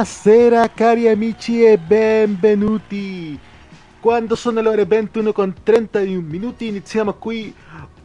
[0.00, 3.38] Buonasera cari amici e benvenuti.
[4.00, 7.54] Quando sono le ore 21 con 31 minuti iniziamo qui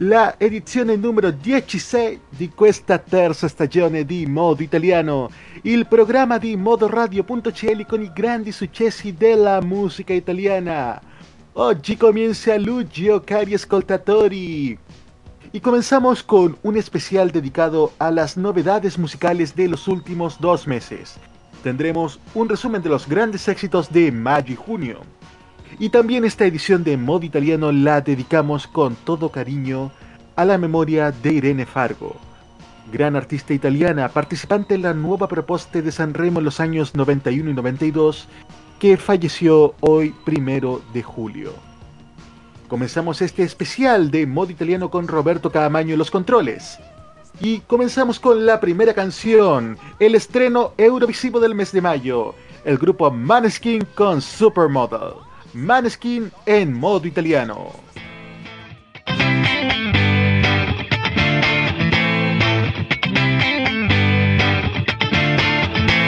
[0.00, 5.30] la edizione numero 16 di questa terza stagione di Modo Italiano,
[5.62, 11.00] il programma di modoradio.cl con i grandi successi della musica italiana.
[11.54, 14.78] Oggi comienza luglio cari ascoltatori.
[15.50, 21.18] Y comenzamos con un especial dedicado a las novedades musicales de los últimos dos meses.
[21.62, 25.00] Tendremos un resumen de los grandes éxitos de mayo y junio.
[25.78, 29.90] Y también esta edición de Modo Italiano la dedicamos con todo cariño
[30.36, 32.16] a la memoria de Irene Fargo,
[32.92, 37.50] gran artista italiana, participante en la nueva propuesta de San Remo en los años 91
[37.50, 38.28] y 92,
[38.78, 41.52] que falleció hoy primero de julio.
[42.68, 46.78] Comenzamos este especial de modo italiano con Roberto Caamaño en los controles.
[47.40, 53.10] Y comenzamos con la primera canción, el estreno eurovisivo del mes de mayo, el grupo
[53.10, 55.14] Maneskin con Supermodel.
[55.52, 57.85] Maneskin en modo italiano.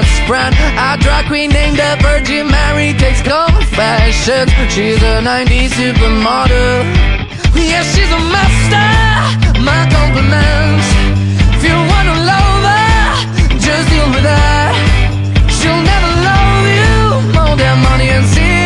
[0.00, 0.54] best friend.
[0.78, 4.50] A drag queen named the Virgin Mary takes confessions.
[4.72, 6.84] She's a 90s supermodel.
[7.54, 8.88] Yeah, she's a master.
[9.68, 10.88] My compliments.
[11.56, 14.72] If you wanna love her, just deal with that.
[15.56, 16.92] She'll never love you
[17.36, 18.59] more than money and cigarettes.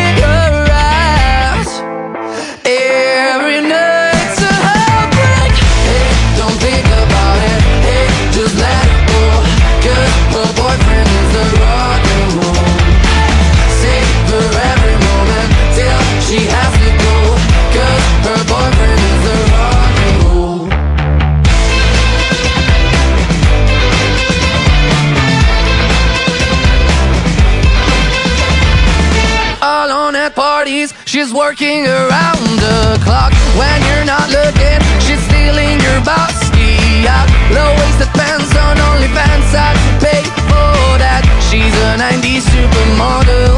[31.15, 34.79] She's working around the clock when you're not looking.
[34.99, 37.31] She's stealing your bossy out.
[37.55, 39.55] Low-waisted pants on OnlyFans.
[39.55, 41.23] I'd pay for that.
[41.47, 43.55] She's a 90s supermodel.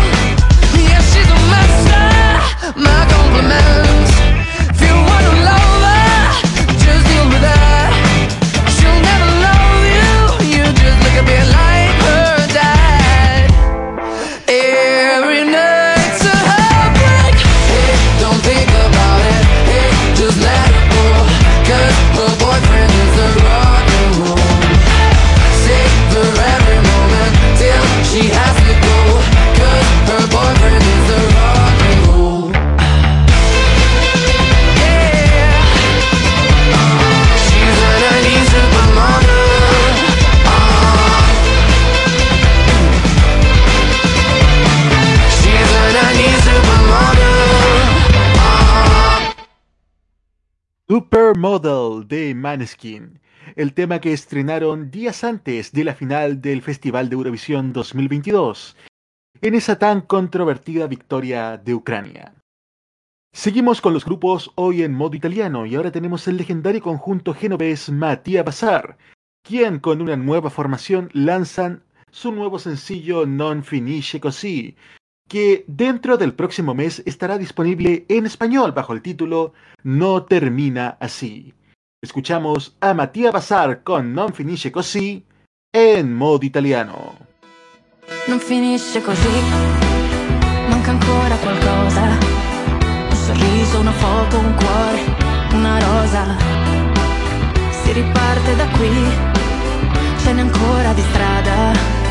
[0.78, 2.78] Yeah, she's a master.
[2.80, 4.17] My compliments.
[51.38, 53.20] Supermodel de Maneskin,
[53.56, 58.76] el tema que estrenaron días antes de la final del Festival de Eurovisión 2022,
[59.42, 62.34] en esa tan controvertida victoria de Ucrania.
[63.32, 67.92] Seguimos con los grupos hoy en modo italiano y ahora tenemos el legendario conjunto genovés
[67.92, 68.98] Mattia Bazar,
[69.44, 74.76] quien con una nueva formación lanzan su nuevo sencillo Non Finisce Così,
[75.28, 79.54] que dentro del próximo mes estará disponible en español bajo el título
[79.84, 81.54] No Termina Así.
[82.02, 85.26] Escuchamos a Mattia Bazar con Non Finisce Così
[85.74, 87.18] en modo italiano.
[88.28, 89.38] Non finisce così,
[90.70, 92.04] manca ancora qualcosa.
[93.10, 95.02] Un sorriso, una foto, un cuore,
[95.54, 96.24] una rosa.
[97.70, 99.36] Si riparte da qui
[100.24, 102.07] ce n'è ancora di strada.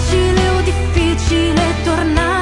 [0.00, 2.39] Facile o difficile tornare,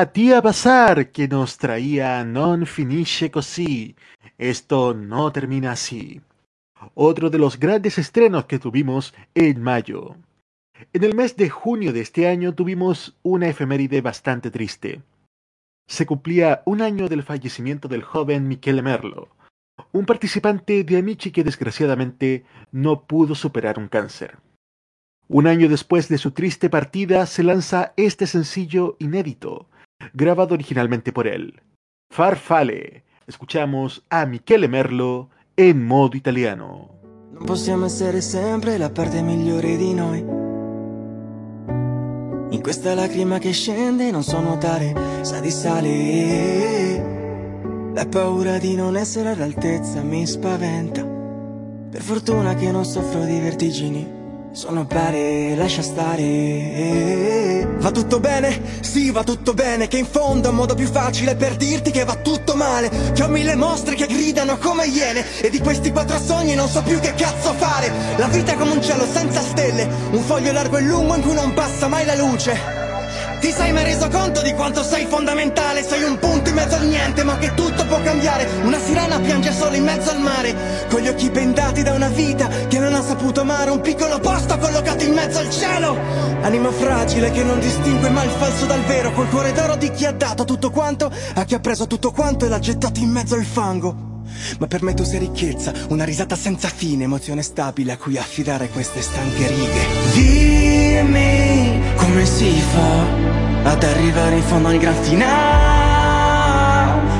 [0.00, 3.94] Matías Bazar que nos traía Non Finisce Così.
[4.38, 6.22] Esto no termina así.
[6.94, 10.16] Otro de los grandes estrenos que tuvimos en mayo.
[10.94, 15.02] En el mes de junio de este año tuvimos una efeméride bastante triste.
[15.86, 19.28] Se cumplía un año del fallecimiento del joven Michele Merlo,
[19.92, 24.38] un participante de Amici que desgraciadamente no pudo superar un cáncer.
[25.28, 29.68] Un año después de su triste partida se lanza este sencillo inédito,
[30.12, 31.60] grabado originalmente por él.
[32.10, 33.04] Farfale.
[33.26, 36.98] Escuchamos a Michele Merlo en modo italiano.
[37.32, 40.18] Non possiamo essere sempre la parte migliore di noi.
[42.50, 46.98] In questa lacrima che scende non so nuotare, sa di sale.
[47.94, 51.04] La paura di non essere all'altezza mi spaventa.
[51.04, 54.19] Per fortuna che non soffro di vertigini.
[54.52, 57.68] Sono pare, lascia stare.
[57.78, 58.60] Va tutto bene?
[58.80, 59.86] Sì, va tutto bene.
[59.86, 62.90] Che in fondo è un modo più facile per dirti che va tutto male.
[63.14, 65.24] Che ho mille mostre che gridano come iene.
[65.40, 67.92] E di questi quattro sogni non so più che cazzo fare.
[68.16, 69.88] La vita è come un cielo senza stelle.
[70.10, 72.89] Un foglio largo e lungo in cui non passa mai la luce.
[73.40, 75.82] Ti sei mai reso conto di quanto sei fondamentale?
[75.82, 78.46] Sei un punto in mezzo al niente, ma che tutto può cambiare.
[78.64, 80.54] Una sirena piange solo in mezzo al mare,
[80.90, 83.70] con gli occhi bendati da una vita che non ha saputo amare.
[83.70, 85.96] Un piccolo posto collocato in mezzo al cielo.
[86.42, 89.10] Anima fragile che non distingue mai il falso dal vero.
[89.12, 92.44] Col cuore d'oro di chi ha dato tutto quanto, a chi ha preso tutto quanto
[92.44, 94.08] e l'ha gettato in mezzo al fango.
[94.58, 98.68] Ma per me tu sei ricchezza, una risata senza fine, emozione stabile a cui affidare
[98.68, 99.86] queste stanche righe.
[100.12, 101.59] Dimmi
[102.20, 105.32] come si fa ad arrivare in fondo al gran finale,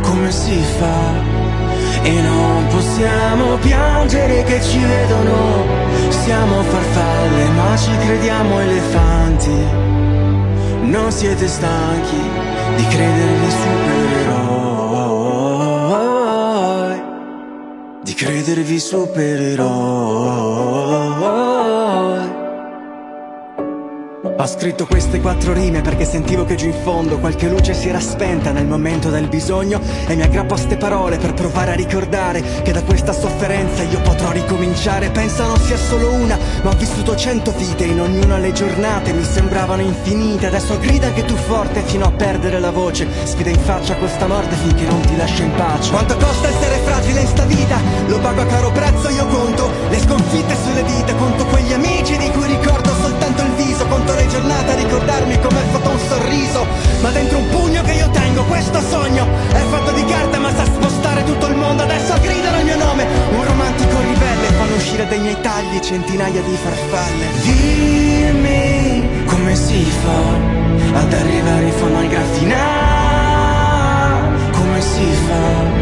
[0.02, 1.14] come si fa?
[2.02, 5.64] E non possiamo piangere che ci vedono.
[6.10, 9.64] Siamo farfalle ma ci crediamo elefanti.
[10.82, 12.20] Non siete stanchi
[12.76, 14.28] di credervi supereroi.
[18.02, 20.30] Di credervi supereroi
[24.40, 28.00] ho scritto queste quattro rime perché sentivo che giù in fondo qualche luce si era
[28.00, 32.42] spenta nel momento del bisogno e mi aggrappo a ste parole per provare a ricordare
[32.62, 35.10] che da questa sofferenza io potrò ricominciare.
[35.10, 39.24] Pensa non sia solo una, ma ho vissuto cento vite, in ognuna le giornate mi
[39.24, 40.46] sembravano infinite.
[40.46, 44.56] Adesso grida anche tu forte fino a perdere la voce, sfida in faccia questa morte
[44.56, 45.90] finché non ti lascia in pace.
[45.90, 47.78] Quanto costa essere fragile in sta vita?
[48.06, 52.30] Lo pago a caro prezzo, io conto le sconfitte sulle dita, conto quegli amici di
[52.30, 52.89] cui ricordo
[54.30, 56.66] giornate a ricordarmi come è fatto un sorriso
[57.00, 60.64] Ma dentro un pugno che io tengo, questo sogno È fatto di carta ma sa
[60.64, 63.06] spostare tutto il mondo Adesso gridano il mio nome,
[63.36, 67.26] un romantico ribelle Fanno uscire dai miei tagli centinaia di farfalle.
[67.42, 72.58] Dimmi come si fa ad arrivare in fondo al graffinà?
[74.52, 75.78] Come si fa?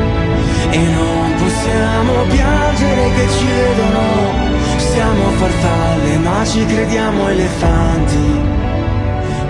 [0.70, 4.57] E non possiamo piangere che ci vedono
[4.98, 8.16] siamo farfalle ma ci crediamo elefanti.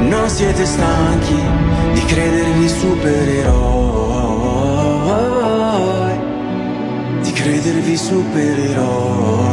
[0.01, 1.41] Non siete stanchi
[1.95, 3.57] di credervi supereroi.
[7.23, 9.47] Di credervi supereroi.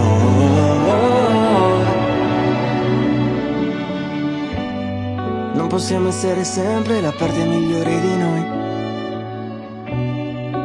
[5.53, 8.43] Non possiamo essere sempre la parte migliore di noi.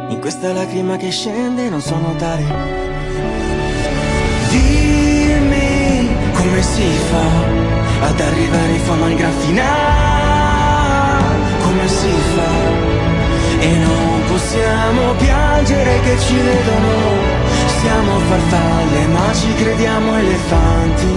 [0.09, 2.81] In questa lacrima che scende non so notare
[6.61, 7.25] come si fa
[8.07, 9.69] ad arrivare in fondo al gran finale?
[11.63, 12.51] Come si fa?
[13.61, 17.39] E non possiamo piangere che ci vedono.
[17.81, 21.15] Siamo farfalle ma ci crediamo elefanti.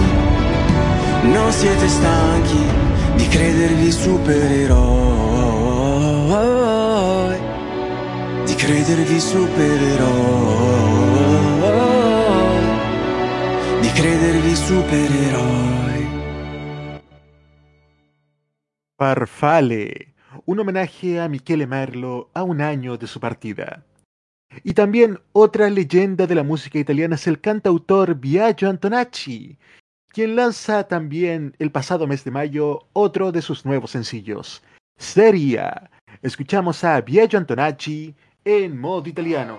[1.24, 2.64] Non siete stanchi
[3.16, 4.82] di credervi supereroi.
[8.46, 10.84] Di credervi supereroi
[13.94, 16.04] credervi supereroi.
[18.98, 20.14] Farfale,
[20.46, 23.84] un homenaje a Michele Merlo a un año de su partida.
[24.62, 29.58] Y también otra leyenda de la música italiana es el cantautor Biagio Antonacci,
[30.08, 34.62] quien lanza también el pasado mes de mayo otro de sus nuevos sencillos,
[34.96, 35.90] Seria.
[36.22, 39.58] Escuchamos a Biagio Antonacci en modo italiano.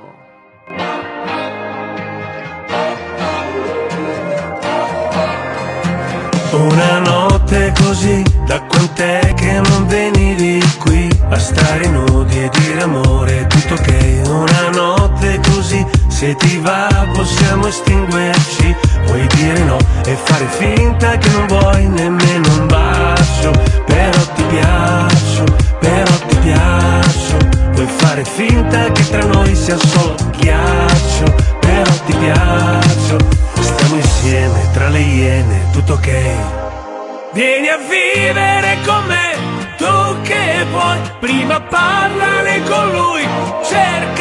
[6.56, 13.46] Una notte così, da quant'è che non venivi qui a stare nudi e dire amore,
[13.48, 14.22] tutto ok.
[14.28, 18.74] Una notte così, se ti va possiamo estinguerci,
[19.06, 23.52] puoi dire no e fare finta che non vuoi nemmeno un bacio,
[23.86, 25.44] però ti piaccio,
[25.80, 27.38] però ti piaccio,
[27.74, 34.90] puoi fare finta che tra noi sia solo ghiaccio, però ti piaccio Stiamo insieme tra
[34.90, 36.10] le iene, tutto ok.
[37.34, 39.36] Vieni a vivere con me,
[39.78, 43.28] tu che puoi, prima parlane con lui,
[43.64, 44.15] cerca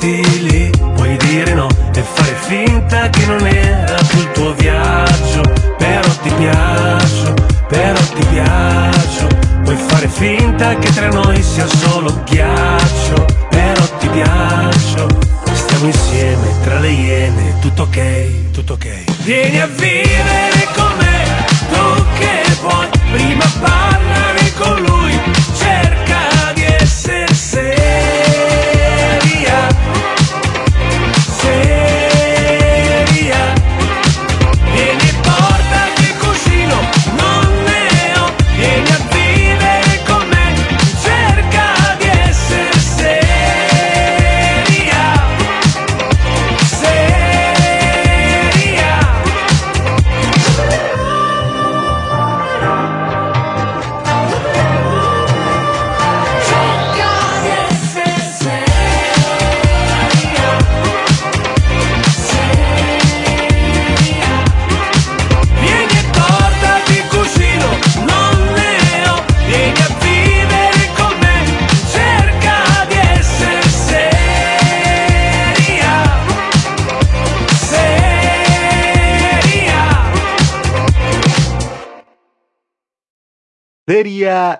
[0.00, 0.37] ti.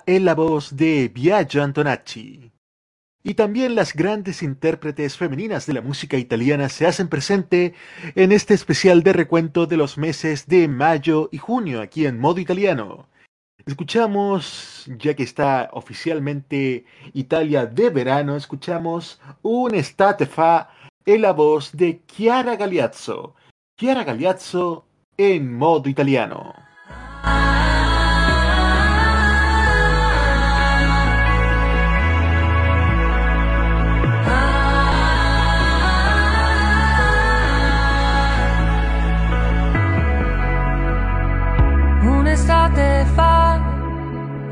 [0.06, 2.52] Es la voz de Biagio Antonacci.
[3.22, 7.74] Y también las grandes intérpretes femeninas de la música italiana se hacen presente
[8.14, 12.40] en este especial de recuento de los meses de mayo y junio aquí en modo
[12.40, 13.08] italiano.
[13.66, 20.70] Escuchamos, ya que está oficialmente Italia de verano, escuchamos un estate fa
[21.04, 23.34] en la voz de Chiara Galeazzo.
[23.78, 26.67] Chiara Galeazzo en modo italiano.
[42.48, 43.60] Un'estate fa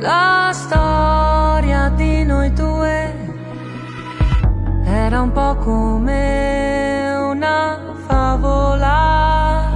[0.00, 3.14] la storia di noi due?
[4.84, 9.70] Era un po' come una favola,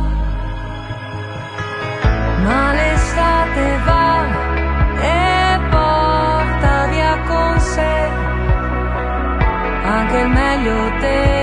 [2.44, 4.24] ma l'estate va
[5.00, 8.08] e porta via con sé
[9.82, 11.39] anche il meglio delle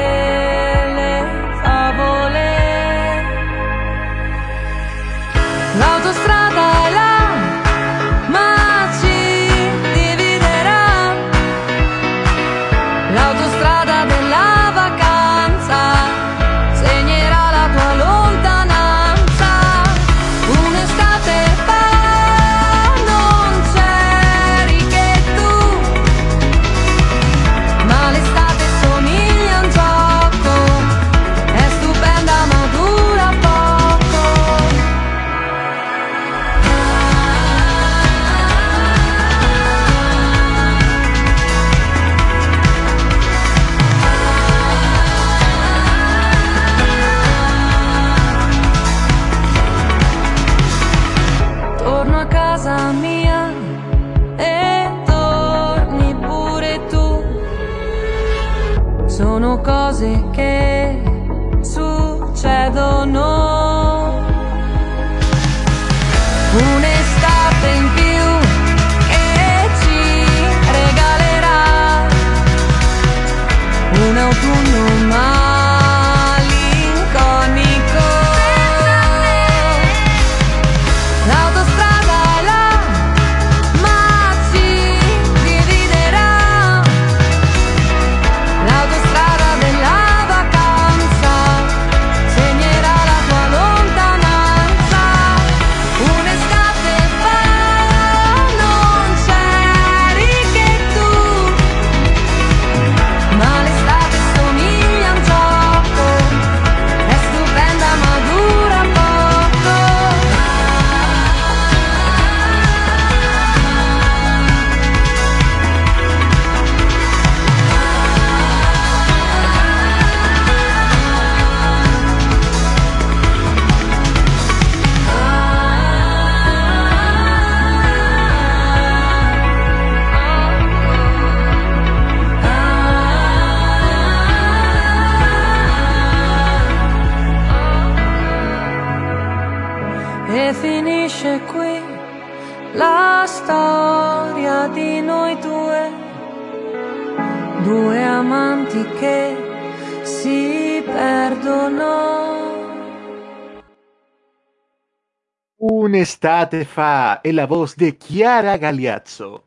[156.38, 159.44] Un'estate fa en la voz de Chiara Galeazzo.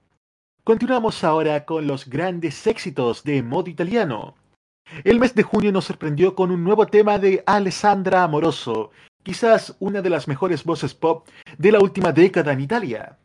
[0.64, 4.34] Continuamos ahora con los grandes éxitos de modo italiano.
[5.04, 8.90] El mes de junio nos sorprendió con un nuevo tema de Alessandra Amoroso,
[9.22, 13.16] quizás una de las mejores voces pop de la última década en Italia.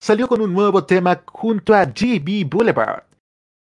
[0.00, 3.04] Salió con un nuevo tema junto a GB Boulevard,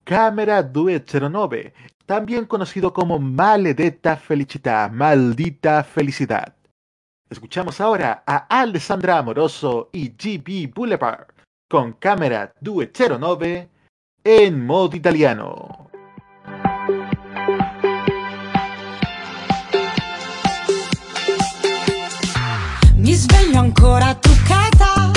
[0.06, 1.74] Cámara 209,
[2.06, 6.56] también conocido como Maledetta Felicità, Maldita Felicidad.
[7.28, 11.26] Escuchamos ahora a Alessandra Amoroso y GB Boulevard
[11.68, 13.68] con Cámara 209
[14.24, 15.90] en modo italiano.
[22.94, 25.12] Mi sveglio ancora truccata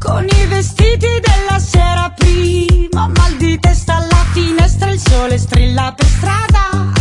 [0.00, 3.06] con i vestiti della sera prima.
[3.06, 6.92] Mal di testa alla finestra, il sole strilla per strada.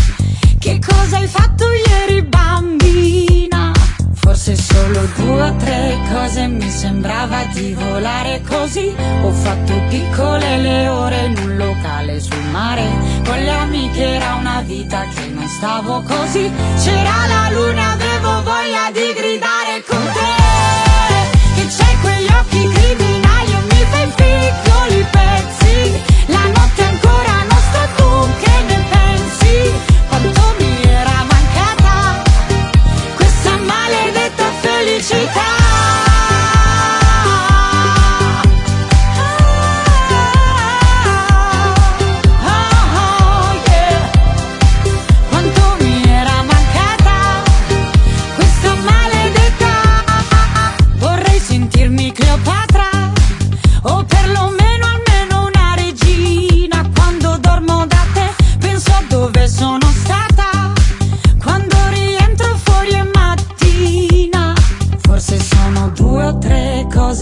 [0.59, 3.74] Che cosa hai fatto ieri, bambina?
[4.25, 8.91] Forse solo due o tre cose mi sembrava di volare così.
[9.21, 12.89] Ho fatto piccole le ore in un locale sul mare.
[13.23, 16.51] Con le amiche era una vita che non stavo così.
[16.83, 21.61] C'era la luna, avevo voglia di gridare con te.
[21.61, 23.75] Che c'hai quegli occhi criminali e mi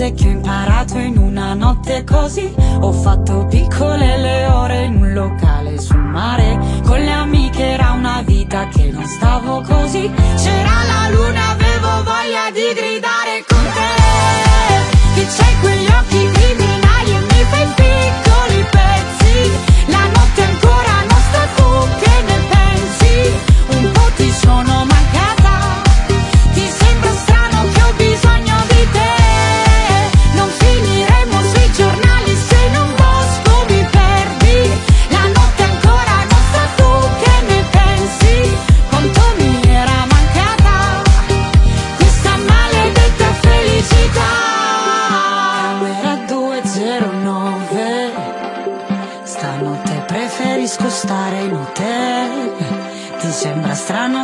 [0.03, 2.53] cose che ho imparato in una notte così.
[2.79, 6.59] Ho fatto piccole le ore in un locale sul mare.
[6.83, 10.11] Con le amiche era una vita che non stavo così.
[10.35, 14.01] C'era la luna, avevo voglia di gridare con te.
[15.15, 18.92] Che c'hai quegli occhi criminali e mi fai piccoli pezzi.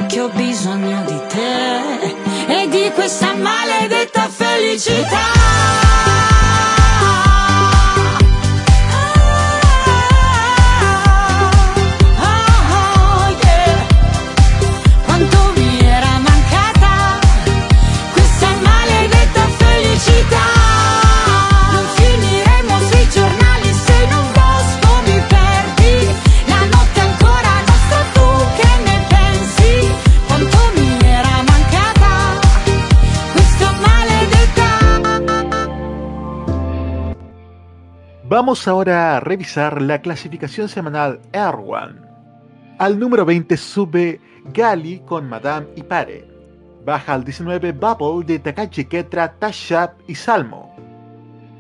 [0.10, 1.78] Che ho bisogno di te.
[2.48, 5.70] E di questa maledetta felicità
[38.40, 41.56] Vamos ahora a revisar la clasificación semanal Air
[42.78, 44.22] Al número 20 sube
[44.54, 46.26] Gali con Madame y Pare.
[46.86, 50.74] Baja al 19 Bubble de Takashi Ketra, Tashap y Salmo.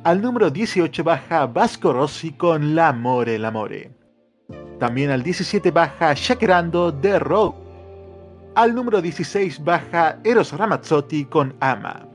[0.05, 3.91] Al número 18 baja Vasco Rossi con L'Amore L'Amore.
[4.79, 7.57] También al 17 baja Shakerando de Rogue.
[8.55, 12.07] Al número 16 baja Eros Ramazzotti con Ama.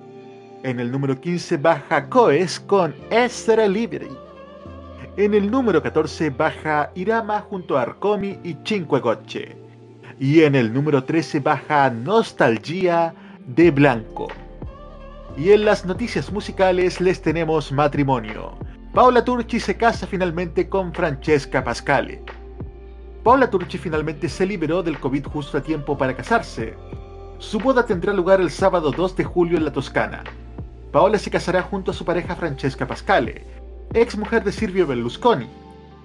[0.62, 4.23] En el número 15 baja Coes con Essere Liberi.
[5.16, 9.56] En el número 14 baja Irama junto a Arcomi y Cinque Gocce.
[10.18, 13.14] Y en el número 13 baja Nostalgia
[13.46, 14.26] de Blanco.
[15.36, 18.58] Y en las noticias musicales les tenemos matrimonio.
[18.92, 22.20] Paola Turchi se casa finalmente con Francesca Pascale.
[23.22, 26.74] Paola Turchi finalmente se liberó del COVID justo a tiempo para casarse.
[27.38, 30.24] Su boda tendrá lugar el sábado 2 de julio en la Toscana.
[30.90, 33.53] Paola se casará junto a su pareja Francesca Pascale,
[33.92, 35.48] ex mujer de Silvio Berlusconi.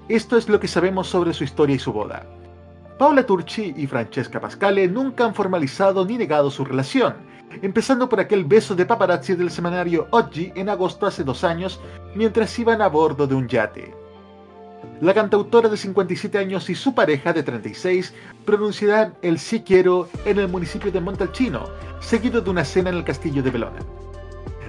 [0.09, 2.25] Esto es lo que sabemos sobre su historia y su boda.
[2.97, 7.15] Paola Turchi y Francesca Pascale nunca han formalizado ni negado su relación,
[7.61, 11.79] empezando por aquel beso de paparazzi del semanario Oggi en agosto hace dos años
[12.15, 13.93] mientras iban a bordo de un yate.
[15.01, 18.13] La cantautora de 57 años y su pareja de 36
[18.45, 21.63] pronunciarán el sí quiero en el municipio de Montalcino,
[22.01, 23.79] seguido de una cena en el castillo de Belona.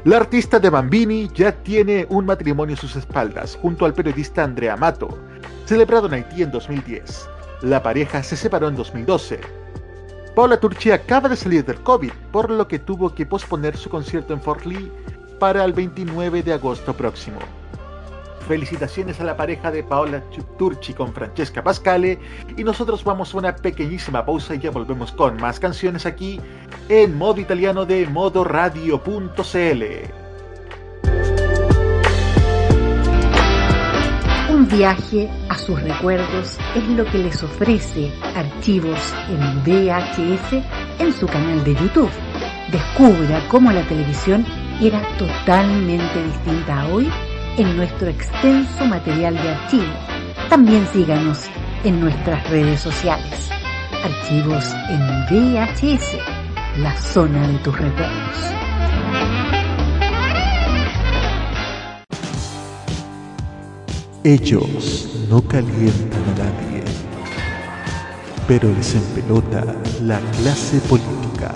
[0.05, 4.75] La artista de Bambini ya tiene un matrimonio a sus espaldas junto al periodista Andrea
[4.75, 5.11] Mato,
[5.67, 7.29] celebrado en Haití en 2010.
[7.61, 9.41] La pareja se separó en 2012.
[10.35, 14.33] Paula Turchi acaba de salir del COVID, por lo que tuvo que posponer su concierto
[14.33, 14.91] en Fort Lee
[15.39, 17.39] para el 29 de agosto próximo.
[18.51, 20.25] Felicitaciones a la pareja de Paola
[20.59, 22.19] Turchi con Francesca Pascale
[22.57, 26.41] y nosotros vamos a una pequeñísima pausa y ya volvemos con más canciones aquí
[26.89, 29.85] en modo italiano de modoradio.cl.
[34.53, 40.65] Un viaje a sus recuerdos es lo que les ofrece Archivos en VHS
[40.99, 42.11] en su canal de YouTube.
[42.73, 44.45] Descubra cómo la televisión
[44.81, 47.09] era totalmente distinta a hoy
[47.57, 49.93] en nuestro extenso material de archivo.
[50.49, 51.39] También síganos
[51.85, 53.49] en nuestras redes sociales.
[54.03, 56.17] Archivos en VHS,
[56.79, 58.61] la zona de tus recuerdos.
[64.23, 66.85] Ellos no calientan a nadie,
[68.47, 69.65] pero les empelota
[70.03, 71.55] la clase política.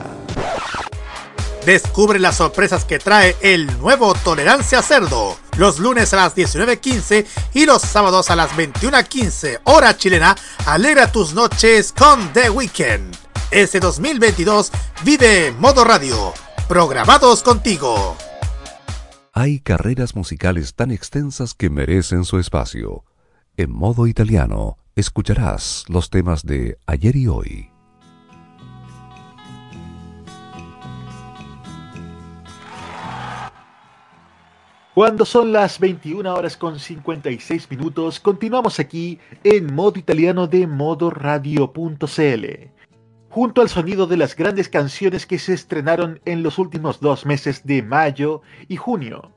[1.67, 5.44] Descubre las sorpresas que trae el nuevo Tolerancia Cerdo.
[5.57, 10.35] Los lunes a las 19.15 y los sábados a las 21.15 hora chilena.
[10.67, 13.17] Alegra tus noches con The Weekend.
[13.53, 14.73] Este 2022
[15.05, 16.33] vive Modo Radio.
[16.67, 18.17] Programados contigo.
[19.33, 23.05] Hay carreras musicales tan extensas que merecen su espacio.
[23.57, 27.74] En modo italiano, escucharás los temas de ayer y hoy.
[34.95, 42.45] Cuando son las 21 horas con 56 minutos, continuamos aquí en modo italiano de modoradio.cl.
[43.29, 47.67] Junto al sonido de las grandes canciones que se estrenaron en los últimos dos meses
[47.67, 49.33] de mayo y junio.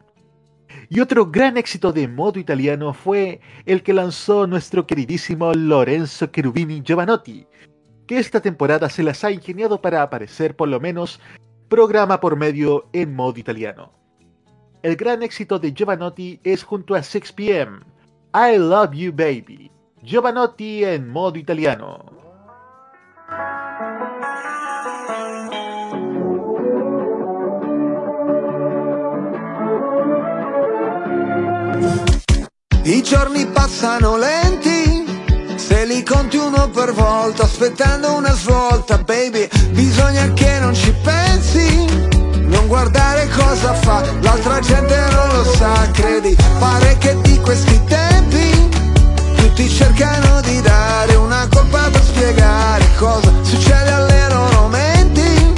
[0.90, 6.84] Y otro gran éxito de modo italiano fue el que lanzó nuestro queridísimo Lorenzo Cherubini
[6.86, 7.48] Giovanotti,
[8.06, 11.20] que esta temporada se las ha ingeniado para aparecer por lo menos
[11.68, 13.97] programa por medio en modo italiano.
[14.88, 17.82] El gran éxito de Giovanotti es junto a 6pm,
[18.34, 19.70] I Love You Baby,
[20.02, 22.06] Giovanotti en modo italiano.
[32.86, 35.04] I giorni passano lenti,
[35.58, 42.17] se li conti uno per volta, aspettando una svolta, baby, bisogna che non ci pensi,
[42.68, 48.70] guardare cosa fa, l'altra gente non lo sa, credi, pare che di questi tempi
[49.36, 55.54] tutti cercano di dare una colpa per spiegare cosa succede alle loro menti,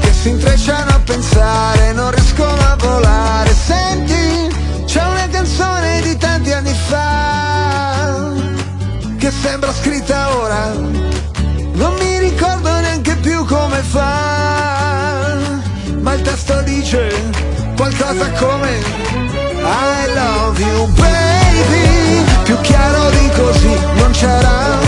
[0.00, 4.48] che si intrecciano a pensare, non riescono a volare, senti,
[4.86, 8.32] c'è una canzone di tanti anni fa
[9.18, 10.72] che sembra scritta ora,
[11.72, 15.47] non mi ricordo neanche più come fa,
[16.38, 17.10] testo dice
[17.76, 18.78] qualcosa come
[19.60, 24.78] I love you baby, più chiaro di così non c'era.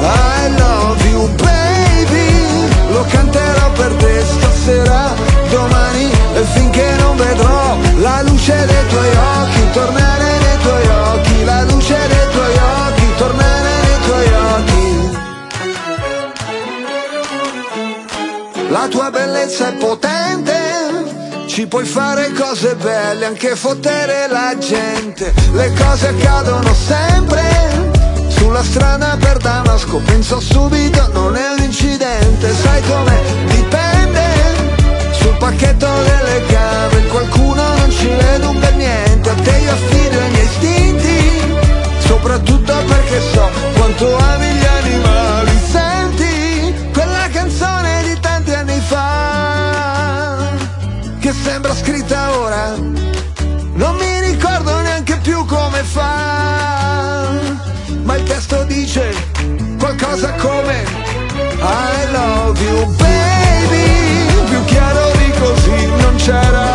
[0.00, 1.57] I love you baby,
[21.68, 25.32] puoi fare cose belle, anche fottere la gente.
[25.52, 27.42] Le cose accadono sempre,
[28.28, 34.24] sulla strada per Damasco, penso subito, non è un incidente, sai come dipende,
[35.12, 40.20] sul pacchetto delle gambe, qualcuno non ci vede un per niente, a te io affido
[40.20, 41.42] i miei istinti,
[41.98, 45.60] soprattutto perché so quanto ami gli animali,
[51.88, 57.30] scritta ora, non mi ricordo neanche più come fa,
[58.02, 59.10] ma il testo dice
[59.78, 60.84] qualcosa come
[61.60, 66.66] I love you baby, più chiaro di così non c'era.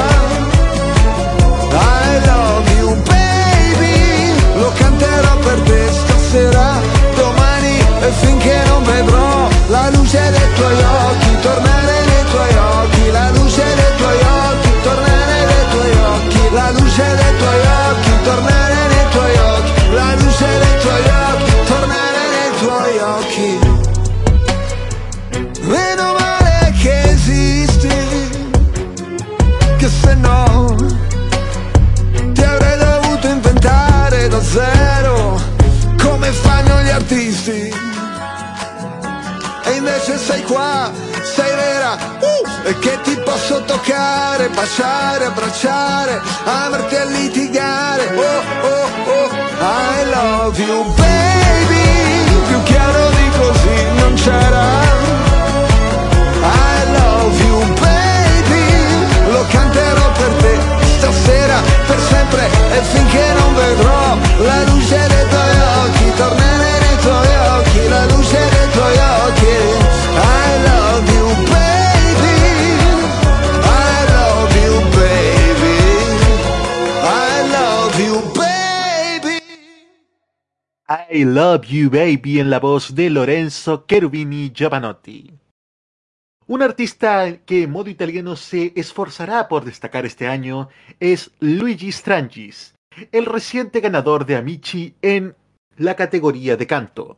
[1.69, 6.81] I love you baby, lo canterò per te stasera,
[7.15, 11.22] domani e finché non vedrò la luce dei tuoi occhi,
[40.13, 40.91] E invece sei qua,
[41.23, 48.13] sei vera, uh, e che ti posso toccare, baciare, abbracciare, amarti a litigare.
[48.15, 54.65] Oh, oh, oh, I love you baby, più chiaro di così non c'era.
[56.43, 60.59] I love you baby, lo canterò per te
[60.97, 65.23] stasera, per sempre e finché non vedrò la luce dei
[66.79, 69.22] nei tuoi occhi, la luce dei tuoi occhi.
[81.15, 85.31] I Love You Baby en la voz de Lorenzo Cherubini Giovanotti.
[86.47, 92.73] Un artista que en modo italiano se esforzará por destacar este año es Luigi Strangis,
[93.11, 95.35] el reciente ganador de Amici en
[95.77, 97.17] la categoría de canto.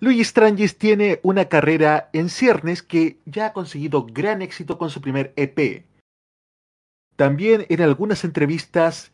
[0.00, 5.00] Luigi Strangis tiene una carrera en ciernes que ya ha conseguido gran éxito con su
[5.00, 5.86] primer EP.
[7.16, 9.12] También en algunas entrevistas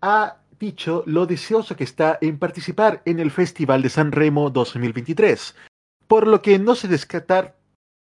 [0.00, 5.56] ha dicho lo deseoso que está en participar en el Festival de San Remo 2023,
[6.06, 7.56] por lo que no se descarta,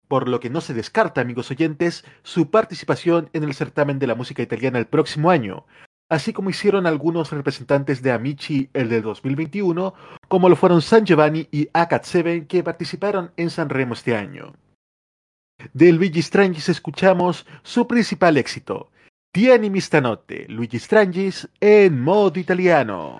[0.07, 4.15] por lo que no se descarta, amigos oyentes, su participación en el certamen de la
[4.15, 5.65] música italiana el próximo año,
[6.07, 9.93] así como hicieron algunos representantes de Amici el del 2021,
[10.29, 14.53] como lo fueron San Giovanni y Acat Seven que participaron en San Remo este año.
[15.73, 18.89] De Luigi Strangis escuchamos su principal éxito,
[19.37, 23.19] Tienimi stanotte, Luigi Strangis en modo italiano.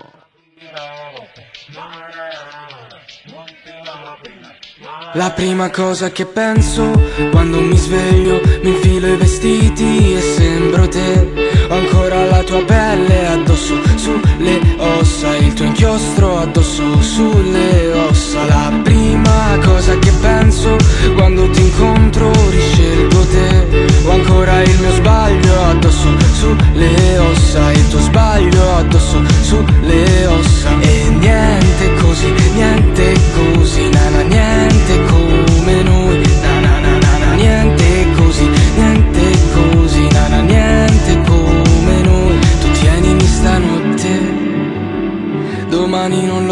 [5.17, 6.91] La prima cosa che penso
[7.32, 11.65] quando mi sveglio, mi infilo i vestiti e sembro te.
[11.69, 18.45] Ho ancora la tua pelle addosso sulle ossa Il tuo inchiostro addosso sulle ossa.
[18.45, 20.77] La prima cosa che penso
[21.15, 23.88] quando ti incontro riscelgo te.
[24.06, 30.80] Ho ancora il mio sbaglio addosso sulle ossa Il tuo sbaglio addosso sulle ossa.
[30.82, 34.57] E niente così, niente così, nana, niente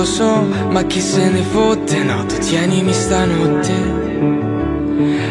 [0.05, 3.73] lo so, ma chi se ne fotte No, tu tienimi stanotte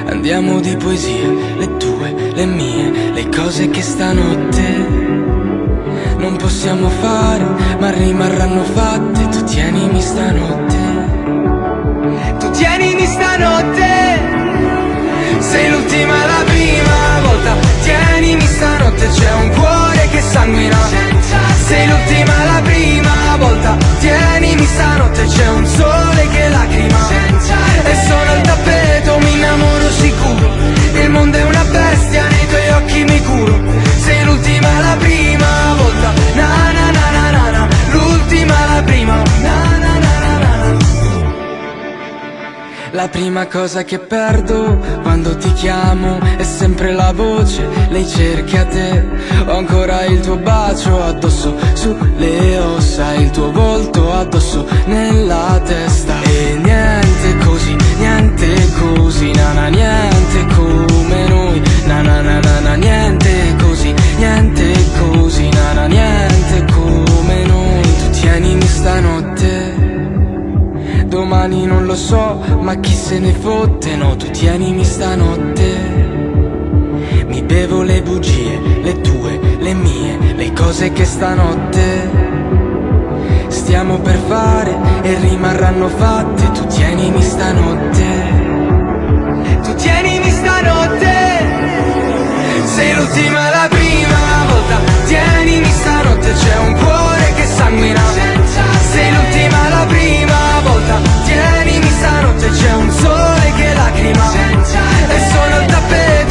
[0.06, 1.26] Andiamo di poesie,
[1.58, 5.12] le tue, le mie, le cose che stanotte
[6.16, 7.44] non possiamo fare,
[7.78, 9.28] ma rimarranno fatte.
[9.28, 10.76] Tu tienimi stanotte.
[12.38, 13.92] Tu tienimi stanotte.
[15.38, 17.13] Sei l'ultima la prima
[17.44, 17.56] volta.
[17.82, 20.78] Tienimi stanotte, c'è un cuore che sanguina.
[21.66, 23.76] Sei l'ultima la prima volta.
[23.98, 27.08] Tienimi stanotte, c'è un sole che lacrima.
[27.84, 30.50] E sono al tappeto, mi innamoro sicuro.
[30.94, 33.60] Il mondo è una bestia, nei tuoi occhi mi curo.
[34.02, 36.12] Sei l'ultima la prima volta.
[36.34, 37.68] Na na na na na na.
[37.90, 39.22] L'ultima la prima.
[39.42, 39.73] Na
[42.94, 49.04] La prima cosa che perdo quando ti chiamo è sempre la voce, lei cerca te.
[49.48, 56.22] Ho ancora il tuo bacio addosso sulle ossa, il tuo volto addosso nella testa.
[56.22, 61.62] E niente così, niente così, nana, niente come noi.
[61.86, 67.82] Na na na na na, niente così, niente così, nana, niente come noi.
[67.82, 69.33] Tu tienimi stanotte.
[71.44, 75.76] Domani non lo so, ma chi se ne fotte, no, tu tienimi stanotte.
[77.26, 82.10] Mi bevo le bugie, le tue, le mie, le cose che stanotte
[83.48, 88.06] stiamo per fare e rimarranno fatte, tu tienimi stanotte.
[89.64, 91.12] Tu tienimi stanotte.
[92.64, 98.00] Sei l'ultima la prima volta, tienimi stanotte, c'è un cuore che sanguina.
[98.92, 101.13] Sei l'ultima la prima volta,
[102.44, 104.32] stanotte, c'è un sole che lacrima.
[105.08, 106.23] E sono il tappeto,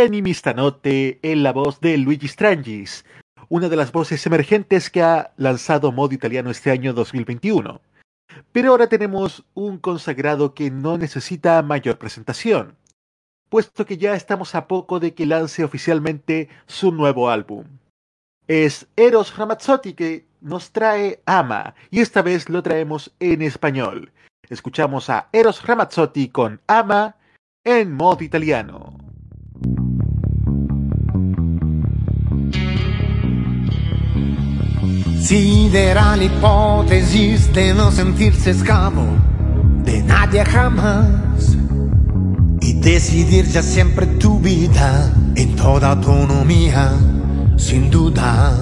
[0.00, 3.04] Tienimi stanotte es la voz de Luigi Strangis,
[3.50, 7.82] una de las voces emergentes que ha lanzado modo italiano este año 2021.
[8.50, 12.78] Pero ahora tenemos un consagrado que no necesita mayor presentación,
[13.50, 17.66] puesto que ya estamos a poco de que lance oficialmente su nuevo álbum.
[18.48, 24.12] Es Eros Ramazzotti que nos trae Ama, y esta vez lo traemos en español.
[24.48, 27.16] Escuchamos a Eros Ramazzotti con Ama
[27.64, 28.99] en modo italiano.
[35.20, 39.04] Considera l'ipotesi de no sentirse esclavo
[39.84, 41.58] de nadie jamás
[42.62, 46.92] y decidir ya siempre tu vida en toda autonomía,
[47.58, 48.54] sin dudar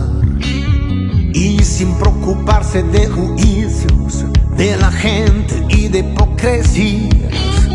[1.32, 4.24] y sin preocuparse de juicios
[4.56, 7.68] de la gente y de hipocresías,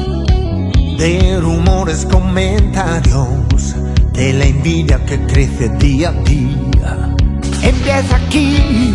[0.98, 3.76] de rumores, comentarios,
[4.12, 7.14] de la envidia que crece día a día.
[7.64, 8.94] Empieza aquí.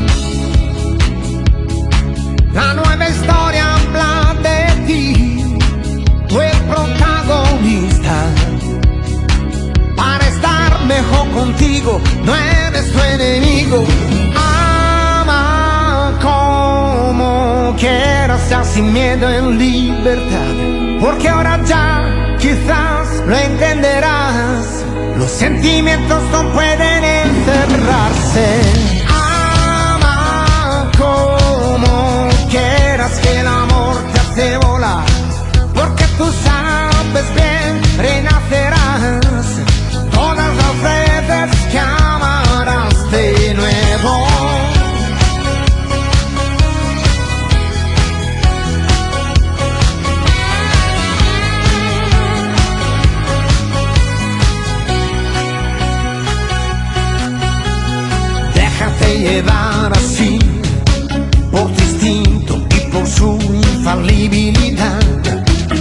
[2.53, 5.59] La nueva historia habla de ti,
[6.29, 8.27] tú el protagonista.
[9.97, 13.85] Para estar mejor contigo, no eres tu enemigo.
[14.37, 20.55] Ama como quieras, sea sin miedo en libertad.
[21.01, 24.85] Porque ahora ya quizás lo entenderás.
[25.17, 26.88] Los sentimientos no pueden
[27.89, 28.88] borrarse.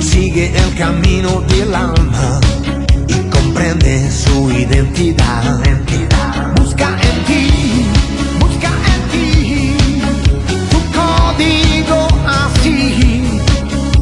[0.01, 2.39] Sigue el camino del alma
[3.07, 5.59] y comprende su identidad.
[6.55, 7.85] Busca en ti,
[8.39, 9.77] busca en ti
[10.71, 13.39] tu código así,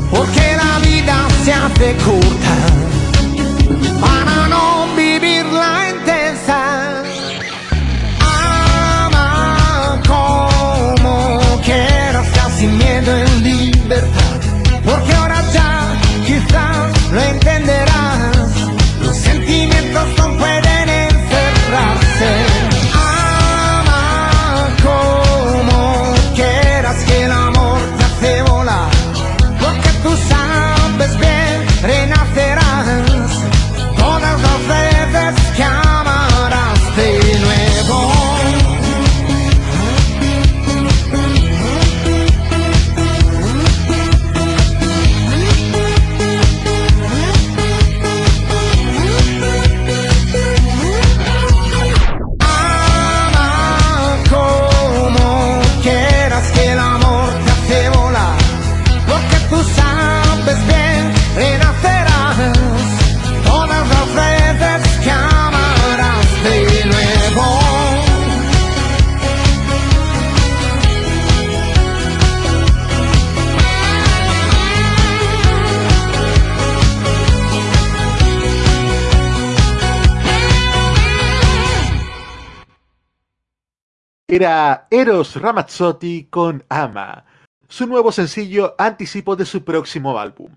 [0.10, 2.95] porque la vida se hace corta
[84.46, 87.26] Eros Ramazzotti con Ama,
[87.68, 90.52] su nuevo sencillo anticipo de su próximo álbum.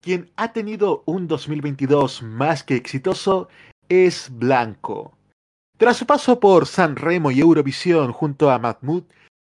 [0.00, 3.48] Quien ha tenido un 2022 más que exitoso
[3.88, 5.16] es Blanco.
[5.78, 9.04] Tras su paso por San Remo y Eurovisión junto a Mahmoud,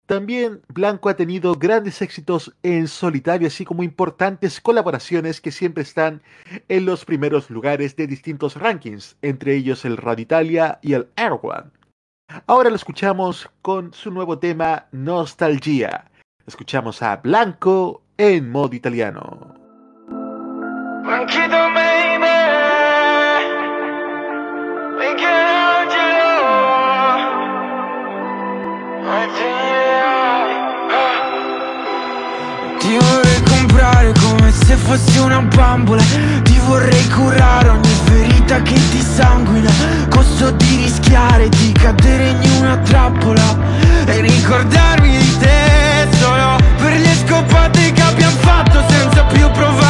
[0.04, 6.20] también Blanco ha tenido grandes éxitos en solitario, así como importantes colaboraciones que siempre están
[6.68, 11.38] en los primeros lugares de distintos rankings, entre ellos el Radio Italia y el Air
[11.40, 11.70] One.
[12.46, 16.10] Ahora lo escuchamos con su nuevo tema Nostalgia.
[16.46, 19.54] Escuchamos a Blanco en modo italiano.
[21.04, 22.26] Blanchito baby
[24.98, 26.32] Michelangelo
[32.78, 36.02] Ti vorrei comprare come se fossi una bambola
[36.42, 39.70] Ti vorrei curare ogni ferita che ti sanguina.
[40.08, 43.56] Costo di rischiare di cadere in una trappola
[44.06, 49.83] E ricordarmi di te solo per le scopate che abbiamo fatto senza più provare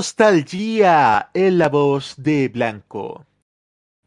[0.00, 3.26] Nostalgia en la voz de Blanco.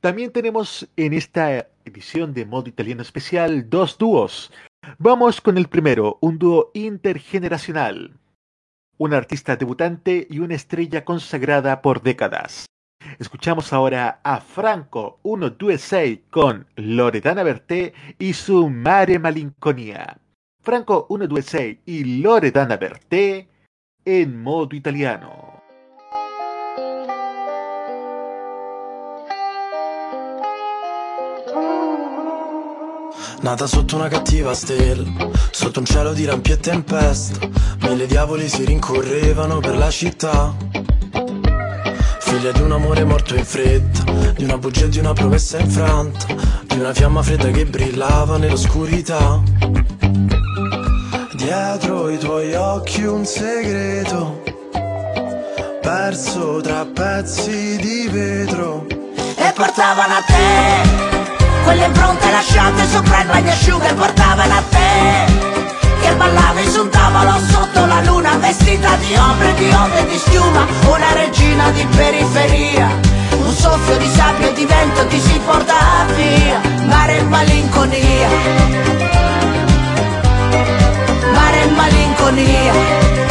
[0.02, 4.52] También tenemos en esta edición de modo italiano especial dos dúos.
[4.98, 8.18] Vamos con el primero, un dúo intergeneracional.
[8.98, 12.66] Un artista debutante y una estrella consagrada por décadas.
[13.20, 20.18] Escuchamos ahora a Franco 126 con Loredana Berté y su Mare Malinconía.
[20.60, 23.48] Franco 126 y Loredana Berté
[24.06, 25.53] en modo italiano.
[33.44, 35.04] Nata sotto una cattiva stella,
[35.52, 37.46] sotto un cielo di lampi e tempesta,
[37.82, 40.56] mille diavoli si rincorrevano per la città.
[42.20, 46.26] Figlia di un amore morto in fretta, di una bugia e di una promessa infranta,
[46.68, 49.42] di una fiamma fredda che brillava nell'oscurità.
[51.34, 54.42] Dietro i tuoi occhi un segreto,
[55.82, 58.86] perso tra pezzi di vetro.
[58.88, 61.13] E portavano a te
[61.64, 65.32] quelle impronte lasciate sopra il bagnasciuga e portavano a te
[66.02, 70.18] Che ballavi su un tavolo sotto la luna Vestita di ombre, di onde e di
[70.18, 72.88] schiuma Una regina di periferia.
[73.32, 78.28] Un soffio di sabbia e di vento ti si porta via Mare e malinconia.
[81.34, 83.23] Mare e malinconia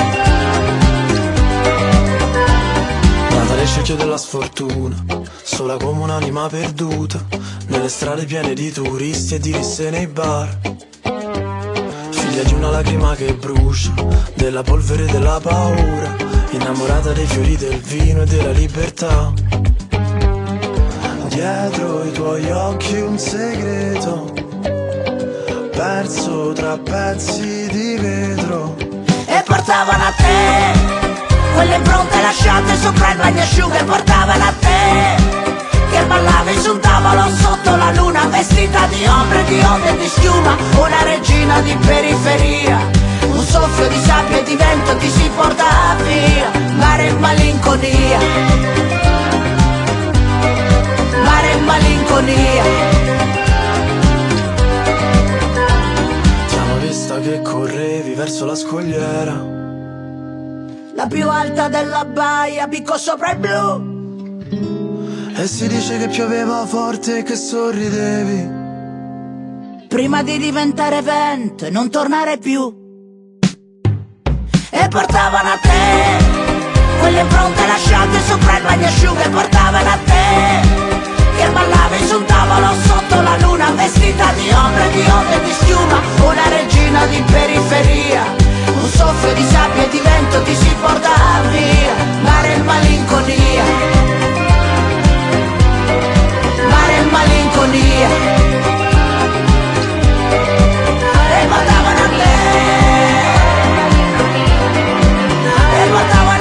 [3.83, 5.05] Scecchio della sfortuna,
[5.43, 7.21] sola come un'anima perduta,
[7.67, 10.57] nelle strade piene di turisti e di risse nei bar.
[12.11, 13.93] Figlia di una lacrima che brucia,
[14.35, 16.15] della polvere e della paura,
[16.51, 19.33] innamorata dei fiori del vino e della libertà.
[21.27, 24.33] Dietro i tuoi occhi un segreto,
[25.73, 28.77] perso tra pezzi di vetro.
[29.27, 31.02] E portavano a te
[31.55, 35.23] quelle impronte lasciate sopra il bagnasciuga portavano a te
[35.91, 40.09] Che ballavi su un tavolo sotto la luna Vestita di ombre, di onde e di
[40.09, 42.79] schiuma Una regina di periferia.
[43.27, 48.19] Un soffio di sabbia e di vento ti si porta via Mare e malinconia.
[51.25, 52.65] Mare e malinconia.
[56.49, 59.62] Ti hanno vista che correvi verso la scogliera
[61.03, 63.91] la più alta della baia, picco sopra il blu.
[65.35, 68.61] E si dice che pioveva forte e che sorridevi.
[69.89, 72.81] Prima di diventare vento e non tornare più.
[74.71, 76.41] E portavano a te
[77.01, 80.81] quelle impronte lasciate sopra il bagnasciuga e portavano a te
[81.37, 85.53] che ballavi su un tavolo sotto la luna vestita di ombre, di onde e di
[85.53, 88.42] schiuma, una regina di periferia
[88.75, 91.11] un soffio di sabbia e di vento ti si porta
[91.51, 91.95] via.
[92.23, 93.65] Mare e malinconia.
[96.69, 98.09] Mare e malinconia.
[101.41, 102.35] E mandavano a te.
[105.79, 106.33] E mandavano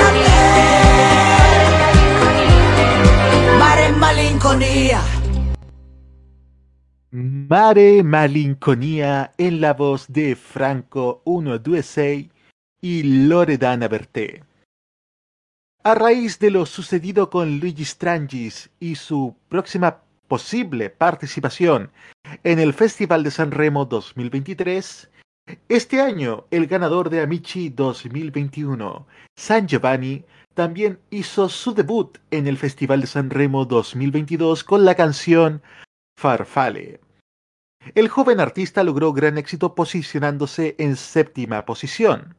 [3.98, 5.21] malinconia
[7.14, 12.30] Mare Malinconía en la voz de Franco 126
[12.80, 14.46] y Loredana Berté.
[15.84, 21.92] A raíz de lo sucedido con Luigi Strangis y su próxima posible participación
[22.46, 25.12] en el Festival de San Remo 2023,
[25.68, 29.06] este año el ganador de Amici 2021,
[29.36, 34.96] San Giovanni, también hizo su debut en el Festival de San Remo 2022 con la
[34.96, 35.62] canción
[36.22, 37.01] Farfalle.
[37.96, 42.36] El joven artista logró gran éxito posicionándose en séptima posición.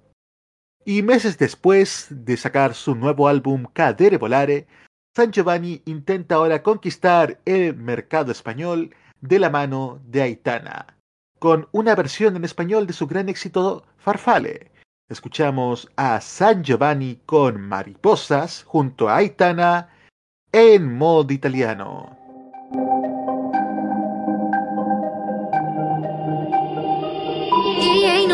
[0.84, 4.66] Y meses después de sacar su nuevo álbum Cadere Volare,
[5.14, 10.96] San Giovanni intenta ahora conquistar el mercado español de la mano de Aitana,
[11.38, 14.70] con una versión en español de su gran éxito Farfale.
[15.08, 19.90] Escuchamos a San Giovanni con Mariposas junto a Aitana
[20.52, 22.16] en modo italiano.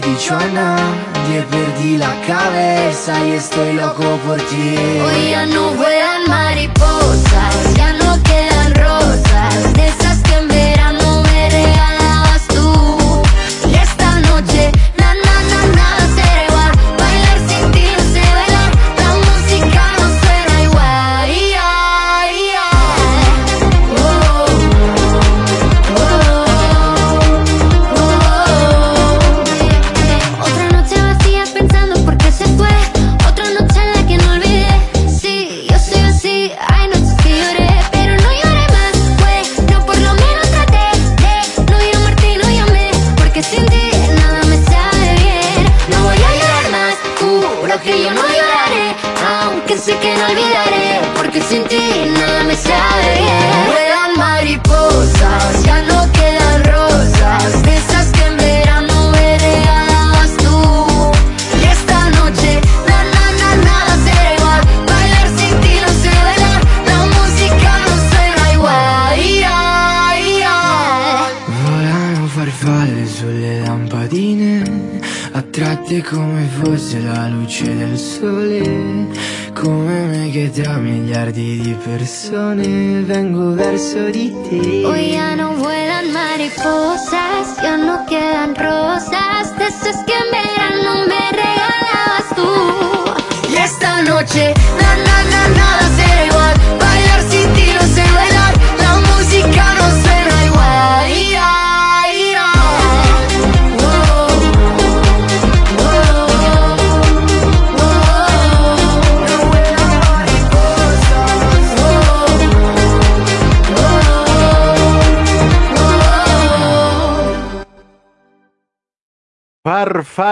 [0.00, 4.76] lo he dicho a nadie, perdí la cabeza y estoy loco por ti.
[5.04, 6.28] Hoy ya no vuelan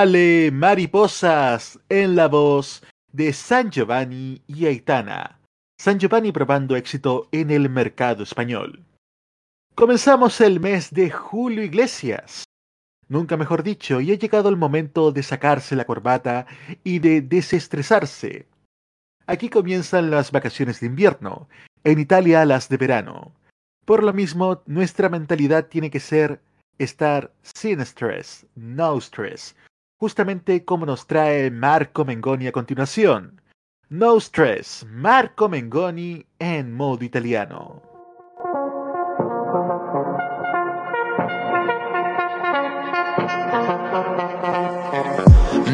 [0.07, 5.41] Farfale Mariposas en la voz de San Giovanni y Aitana.
[5.81, 8.85] San Giovanni probando éxito en el mercado español.
[9.75, 12.45] Comenzamos el mes de Julio Iglesias.
[13.09, 16.47] Nunca mejor dicho, y ha llegado el momento de sacarse la corbata
[16.85, 18.47] y de desestresarse.
[19.27, 21.49] Aquí comienzan las vacaciones de invierno,
[21.83, 23.33] en Italia las de verano.
[23.85, 26.41] Por lo mismo, nuestra mentalidad tiene que ser
[26.79, 29.57] estar sin estrés, no stress,
[30.07, 33.43] justamente como nos trae Marco Mengoni a continuación.
[33.89, 37.83] No stress, Marco Mengoni en modo italiano.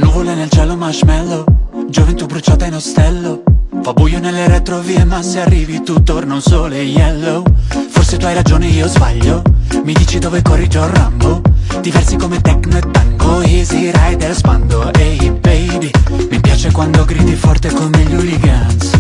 [0.01, 1.45] Nuvole nel cielo marshmallow.
[1.91, 3.43] Gioventù bruciata in ostello.
[3.83, 7.45] Fa buio nelle retrovie ma se arrivi tu torna un sole yellow.
[7.91, 9.43] Forse tu hai ragione io sbaglio.
[9.85, 11.43] Mi dici dove corri già Rambo
[11.81, 14.93] Diversi come techno e tango Easy rider spando.
[14.95, 15.91] Ehi hey baby
[16.31, 18.91] Mi piace quando gridi forte come gli hooligans.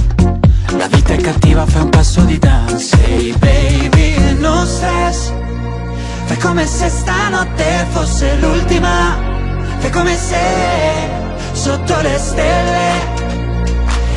[0.76, 2.96] La vita è cattiva fai un passo di dance.
[3.04, 5.32] Ehi hey baby non stress.
[6.24, 9.16] Fai come se stanotte fosse l'ultima.
[9.78, 10.38] Fai come se
[11.52, 13.20] sotto le stelle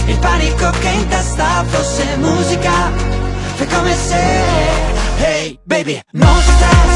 [0.07, 2.91] il panico che in testa fosse musica.
[3.55, 4.83] Fai come se
[5.17, 6.94] Hey baby No stress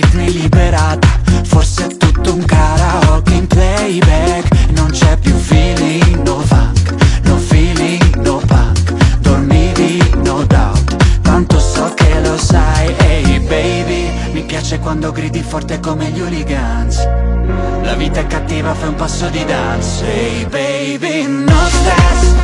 [0.00, 1.08] Britney liberata.
[1.44, 4.70] Forse è tutto un karaoke in playback.
[4.70, 6.94] Non c'è più feeling, no funk
[7.24, 8.92] No feeling, no punk.
[9.20, 10.96] Dormivi, no doubt.
[11.20, 14.10] Tanto so che lo sai Ehi hey baby.
[14.32, 17.06] Mi piace quando gridi forte come gli hooligans.
[17.82, 20.04] La vita è cattiva, fai un passo di dance.
[20.04, 22.34] Ehi hey baby, no stress.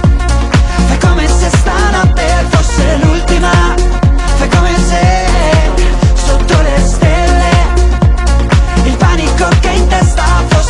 [0.88, 3.74] Fai come se stanotte fosse l'ultima.
[4.36, 5.24] Fai come se
[6.14, 7.15] sotto le stelle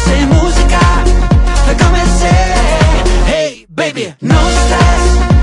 [0.06, 0.80] sin música,
[1.66, 2.30] recómense.
[3.26, 5.35] Hey, baby, no estás.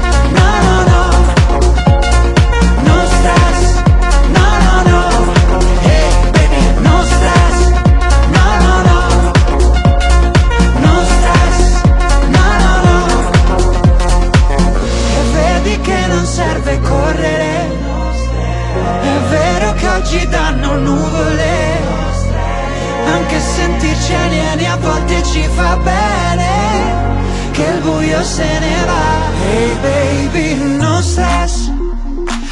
[25.24, 29.32] Ci fa bene Che il buio se ne va.
[29.46, 31.72] Hey baby, no stress.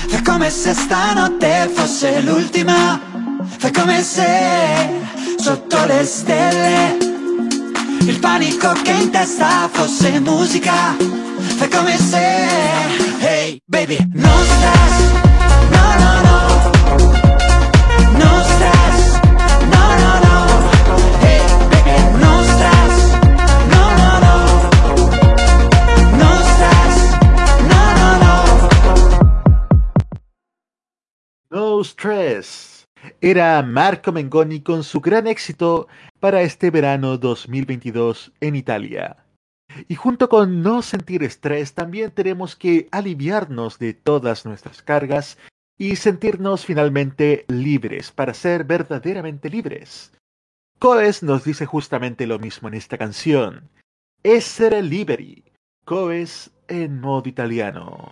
[0.07, 2.99] Fai come se stanotte fosse l'ultima.
[3.57, 4.26] Fai come se
[5.38, 6.97] sotto le stelle
[8.01, 10.95] Il panico che in testa fosse musica.
[11.57, 12.26] Fai come se
[13.19, 15.00] Hey baby, no stress
[33.21, 35.87] Era Marco Mengoni con su gran éxito
[36.19, 39.17] para este verano 2022 en Italia.
[39.87, 45.37] Y junto con no sentir estrés, también tenemos que aliviarnos de todas nuestras cargas
[45.77, 50.11] y sentirnos finalmente libres para ser verdaderamente libres.
[50.79, 53.69] Coes nos dice justamente lo mismo en esta canción.
[54.23, 55.43] Essere liberi.
[55.85, 58.11] Coes en modo italiano.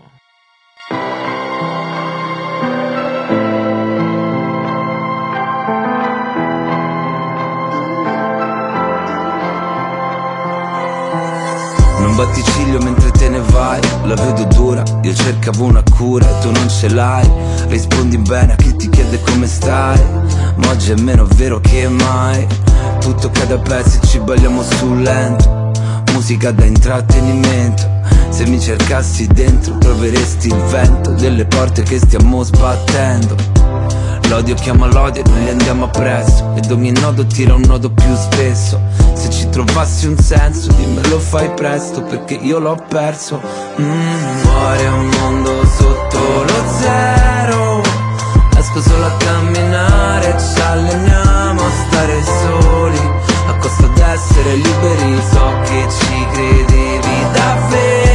[12.19, 13.79] Non batti ciglio mentre te ne vai.
[14.03, 17.25] La vedo dura, io cercavo una cura e tu non ce l'hai.
[17.69, 19.97] Rispondi bene a chi ti chiede come stai
[20.57, 22.45] Ma oggi è meno vero che mai.
[22.99, 25.71] Tutto cade a pezzi, ci balliamo sul lento.
[26.11, 27.98] Musica da intrattenimento
[28.29, 33.35] Se mi cercassi dentro troveresti il vento Delle porte che stiamo sbattendo.
[34.29, 36.53] L'odio chiama l'odio e noi gli andiamo appresso.
[36.55, 38.79] Ed ogni nodo tira un nodo più spesso.
[39.13, 43.41] Se ci trovassi un senso dimmelo fai presto Perché io l'ho perso.
[43.81, 47.81] Mm, Fuori è un mondo sotto lo zero.
[48.55, 52.99] Esco solo a camminare Ci alleniamo a stare soli.
[53.47, 58.08] A costo d'essere liberi So che ci credevi davvero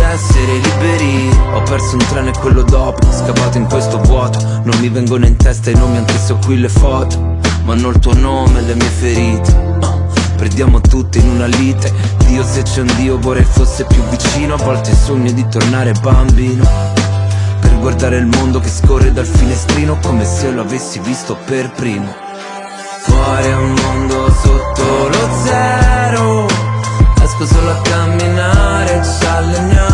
[0.00, 1.28] d'essere liberi.
[1.52, 4.38] Ho perso un treno e quello dopo Scavato in questo vuoto.
[4.64, 7.38] Non mi vengono in testa i nomi anche se ho qui le foto.
[7.64, 9.78] Ma hanno il tuo nome e le mie ferite.
[9.82, 11.92] Oh, Perdiamo tutte in una lite.
[12.26, 14.54] Dio se c'è un Dio vorrei fosse più vicino.
[14.54, 16.66] A volte sogno di tornare bambino.
[17.60, 22.12] Per guardare il mondo che scorre dal finestrino Come se lo avessi visto per primo.
[23.02, 26.46] Fuori è un mondo sotto lo zero.
[27.22, 29.89] Esco solo a camminare, ci alleniamo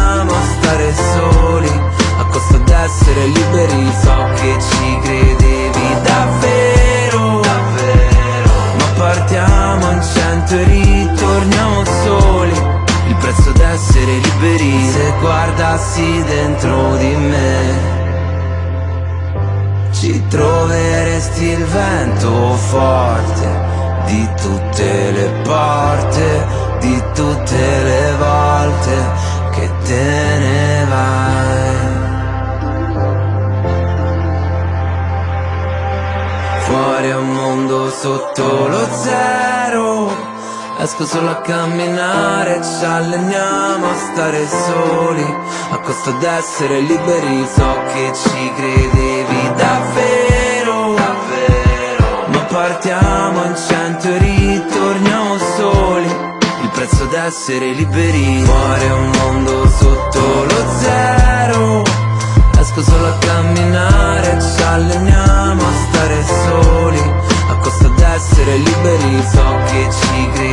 [0.67, 1.81] stare soli
[2.19, 8.51] A costo d'essere liberi, so che ci credevi davvero Davvero.
[8.79, 12.75] Ma partiamo in cento e ritorniamo soli.
[13.09, 17.95] Il prezzo d'essere liberi Se guardassi dentro di me.
[19.93, 23.75] Ci troveresti il vento forte
[24.07, 26.47] di tutte le porte,
[26.81, 31.76] di tutte le volte che te ne vai.
[36.61, 40.34] Fuori è un mondo sotto lo zero.
[40.78, 45.24] Esco solo a camminare, ci alleniamo a stare soli
[45.70, 52.95] A costo d'essere liberi, so che ci credevi davvero Davvero Ma partiamo
[57.27, 58.45] d'essere liberi.
[58.45, 61.83] Fuori è un mondo sotto lo zero.
[62.57, 67.01] Esco solo a camminare, ci alleniamo a stare soli.
[67.49, 70.45] A costo d'essere liberi, so che ci credevi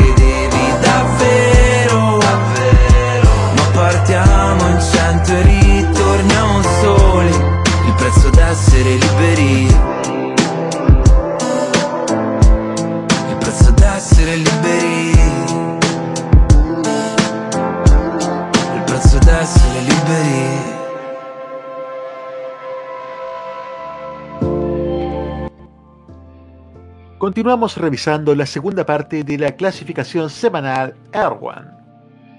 [27.33, 31.65] Continuamos revisando la segunda parte de la clasificación semanal Air One.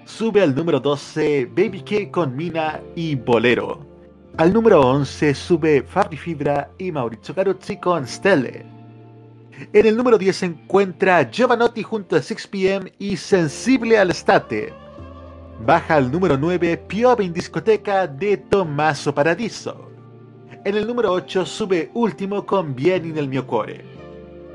[0.05, 3.85] Sube al número 12 Baby K con Mina y Bolero.
[4.37, 8.65] Al número 11 sube Fabri Fibra y Maurizio Caruzzi con Stelle.
[9.73, 14.73] En el número 10 se encuentra Giovanotti junto a 6pm y Sensible al Estate.
[15.67, 19.91] Baja al número 9 Piove in Discoteca de Tommaso Paradiso.
[20.65, 23.94] En el número 8 sube Último con Bien in el mio cuore.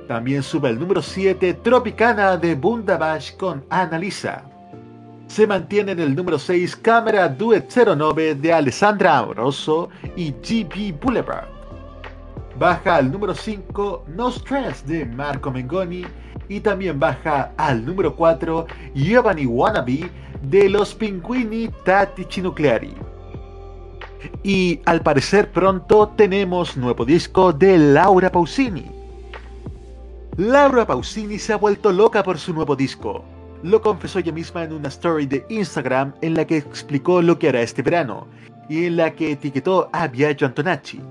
[0.10, 4.43] También sube al número 7 Tropicana de Bundabash con Annalisa.
[5.28, 11.47] Se mantiene en el número 6 Cámara Duet 09 de Alessandra Amoroso y GP Boulevard.
[12.57, 16.05] Baja al número 5 No Stress de Marco Mengoni
[16.47, 20.10] y también baja al número 4 Giovanni Wannabe
[20.41, 22.95] de los Pinguini Tattici Nucleari.
[24.41, 28.99] Y al parecer pronto tenemos nuevo disco de Laura Pausini.
[30.40, 33.26] Laura Pausini se ha vuelto loca por su nuevo disco.
[33.62, 37.50] Lo confesó ella misma en una story de Instagram en la que explicó lo que
[37.50, 38.26] hará este verano
[38.70, 41.02] y en la que etiquetó a Biagio Antonacci.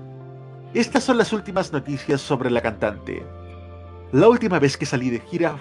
[0.73, 3.23] Estas son las últimas noticias sobre la cantante.
[4.13, 5.59] La última vez que salí de gira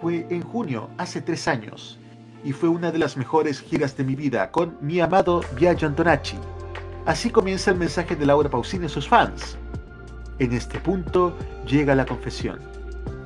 [0.00, 1.98] fue en junio, hace tres años,
[2.42, 6.38] y fue una de las mejores giras de mi vida con mi amado Biagio Antonacci.
[7.04, 9.58] Así comienza el mensaje de Laura Pausini a sus fans.
[10.38, 11.36] En este punto
[11.66, 12.71] llega la confesión.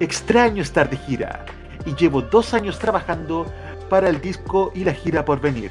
[0.01, 1.45] Extraño estar de gira
[1.85, 3.47] y llevo dos años trabajando
[3.89, 5.71] para el disco y la gira por venir.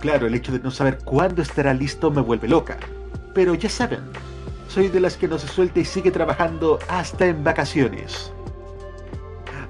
[0.00, 2.76] Claro, el hecho de no saber cuándo estará listo me vuelve loca.
[3.34, 4.00] pero ya saben,
[4.68, 8.32] soy de las que no se suelta y sigue trabajando hasta en vacaciones.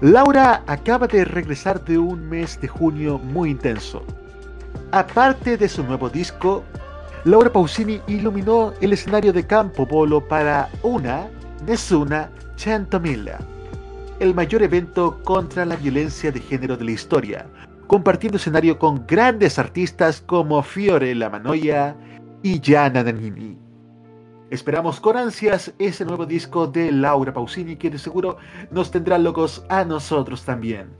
[0.01, 4.03] Laura acaba de regresar de un mes de junio muy intenso.
[4.91, 6.65] Aparte de su nuevo disco,
[7.25, 11.29] Laura Pausini iluminó el escenario de Campo Polo para una
[11.65, 13.39] Nessuna Centomila,
[14.23, 17.45] el mayor evento contra la violencia de género de la historia,
[17.89, 21.97] compartiendo escenario con grandes artistas como Fiore La Manoia
[22.41, 23.59] y Gianna Nannini.
[24.49, 28.37] Esperamos con ansias ese nuevo disco de Laura Pausini que de seguro
[28.71, 30.91] nos tendrá locos a nosotros también.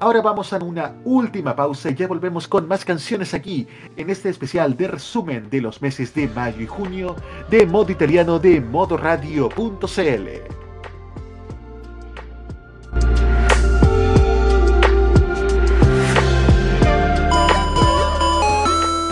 [0.00, 3.68] Ahora vamos a una última pausa y ya volvemos con más canciones aquí
[3.98, 7.16] en este especial de resumen de los meses de mayo y junio
[7.50, 10.61] de modo italiano de modoradio.cl.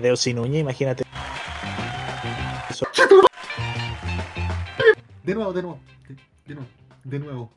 [0.00, 1.04] Leo sin uña, imagínate.
[2.68, 2.86] Eso.
[5.22, 6.70] De nuevo, de nuevo, de, de nuevo,
[7.04, 7.50] de nuevo.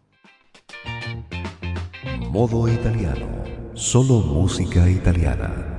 [2.30, 3.28] Modo italiano.
[3.74, 5.74] Solo música italiana.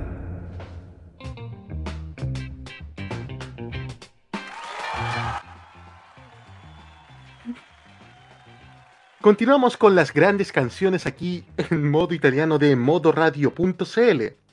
[9.25, 14.44] Continuamos con las grandes canciones aquí en modo italiano de modoradio.cl.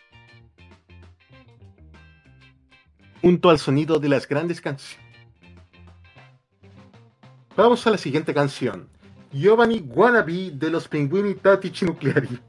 [3.22, 5.08] Junto al sonido de las grandes canciones.
[7.56, 8.88] Vamos a la siguiente canción.
[9.32, 12.40] Giovanni Wannabe de los Pinguini Tattici Nucleari.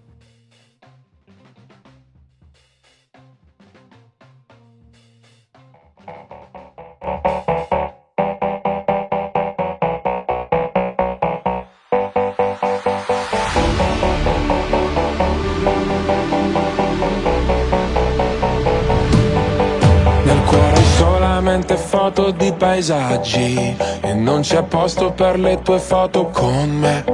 [21.52, 23.76] Solamente foto di paesaggi.
[24.00, 27.04] E non c'è posto per le tue foto con me.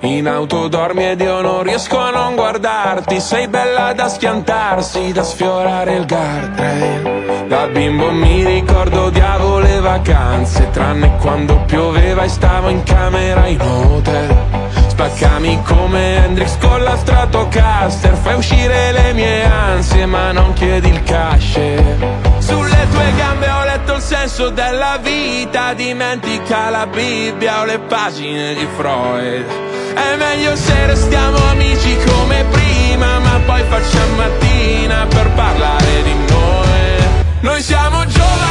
[0.00, 3.20] In auto dormi ed io non riesco a non guardarti.
[3.20, 7.46] Sei bella da schiantarsi, da sfiorare il guardrail.
[7.46, 13.60] Da bimbo mi ricordo odiavo le vacanze Tranne quando pioveva e stavo in camera in
[13.60, 14.36] hotel.
[14.88, 21.02] Spaccami come Hendrix con la Stratocaster Fai uscire le mie ansie ma non chiedi il
[21.04, 25.74] cash Sulle tue gambe ho letto il senso della vita.
[25.74, 29.44] Dimentica la Bibbia o le pagine di Freud.
[29.92, 37.06] È meglio se restiamo amici come prima Ma poi facciamo mattina per parlare di noi.
[37.40, 38.47] Noi siamo giovani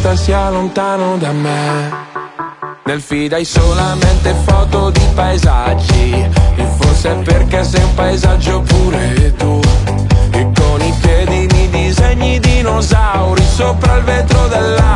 [0.00, 1.90] Basta sia lontano da me.
[2.84, 6.12] Nel feed hai solamente foto di paesaggi.
[6.54, 9.60] E forse è perché sei un paesaggio pure tu.
[10.30, 14.87] E con i piedi mi disegni dinosauri Sopra il vetro dell'Audi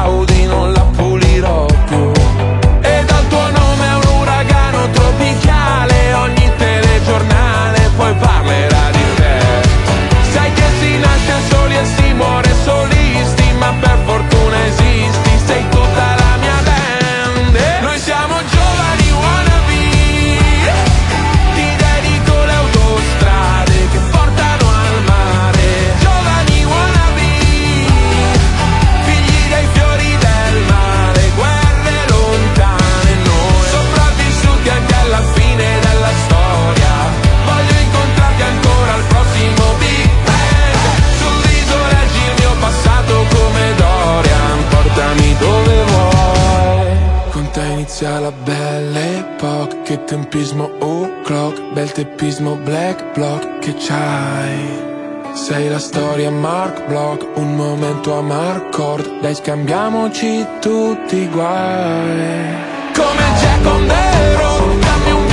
[52.33, 54.91] Teppismo black block Che c'hai
[55.35, 62.55] sei la storia Mark Block, un momento a Marcord, dai scambiamoci tutti i guai.
[62.95, 65.32] Come Jack on the road, dammi un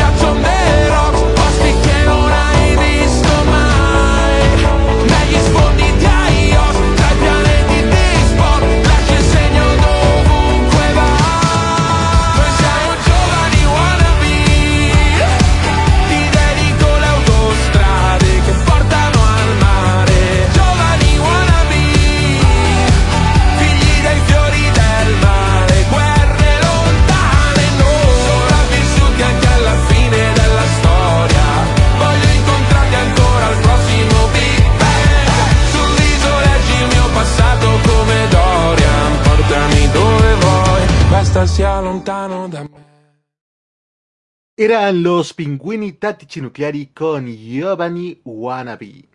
[44.61, 49.07] Eran los pingüini táctici nucleari con Giovanni Wannabe.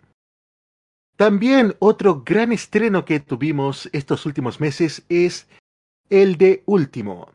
[1.17, 5.47] También otro gran estreno que tuvimos estos últimos meses es
[6.09, 7.29] el de Último.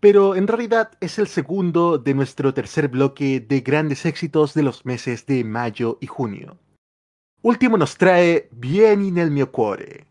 [0.00, 4.84] Pero en realidad es el segundo de nuestro tercer bloque de grandes éxitos de los
[4.84, 6.58] meses de mayo y junio.
[7.42, 10.08] Último nos trae Vieni nel mio cuore.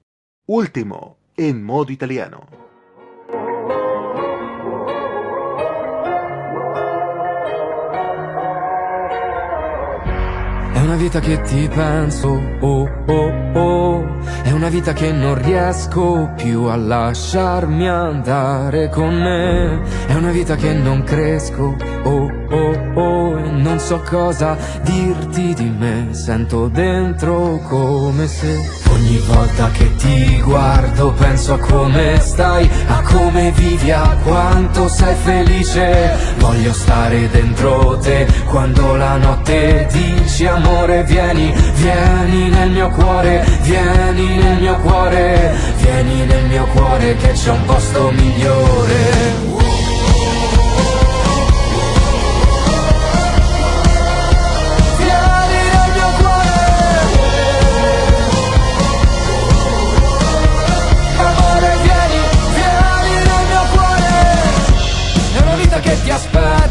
[0.47, 2.68] Último en modo italiano.
[10.79, 16.31] È una vita che ti penso, oh oh oh, è una vita che non riesco
[16.37, 23.37] più a lasciarmi andare con me, è una vita che non cresco, oh oh oh,
[23.39, 28.57] e non so cosa dirti di me, sento dentro come se
[28.89, 35.15] ogni volta che ti guardo penso a come stai, a come vivi, a quanto sei
[35.15, 43.45] felice, voglio stare dentro te quando la notte dici amore vieni, vieni nel mio cuore,
[43.61, 49.58] vieni nel mio cuore, vieni nel mio cuore che c'è un posto migliore.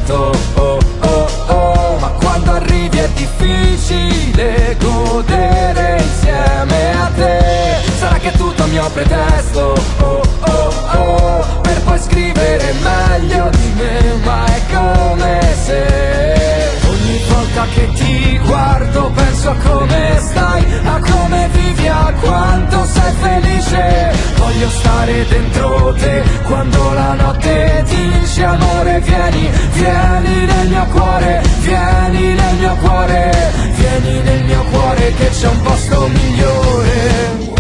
[0.09, 1.99] Aspetto, oh oh oh.
[1.99, 7.77] Ma quando arrivi è difficile godere insieme a te.
[7.99, 11.61] Sarà che tutto mio pretesto, oh oh oh.
[11.61, 19.11] Per poi scrivere meglio di me Ma è come se Ogni volta che ti guardo
[19.15, 24.13] penso a come stai, a come vivi, a quanto sei felice.
[24.37, 32.35] Voglio stare dentro te quando la notte dici amore vieni, vieni nel mio cuore, vieni
[32.35, 33.31] nel mio cuore,
[33.75, 37.58] vieni nel mio cuore che c'è un posto migliore.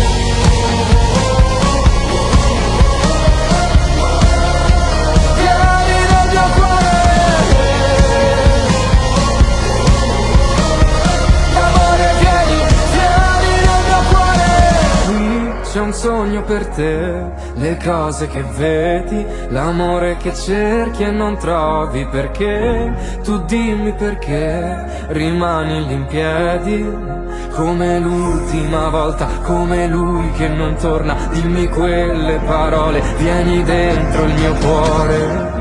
[15.92, 23.44] Sogno per te, le cose che vedi, l'amore che cerchi e non trovi perché, tu
[23.44, 26.86] dimmi perché, rimani lì in piedi,
[27.52, 34.54] come l'ultima volta, come lui che non torna, dimmi quelle parole, vieni dentro il mio
[34.54, 35.57] cuore.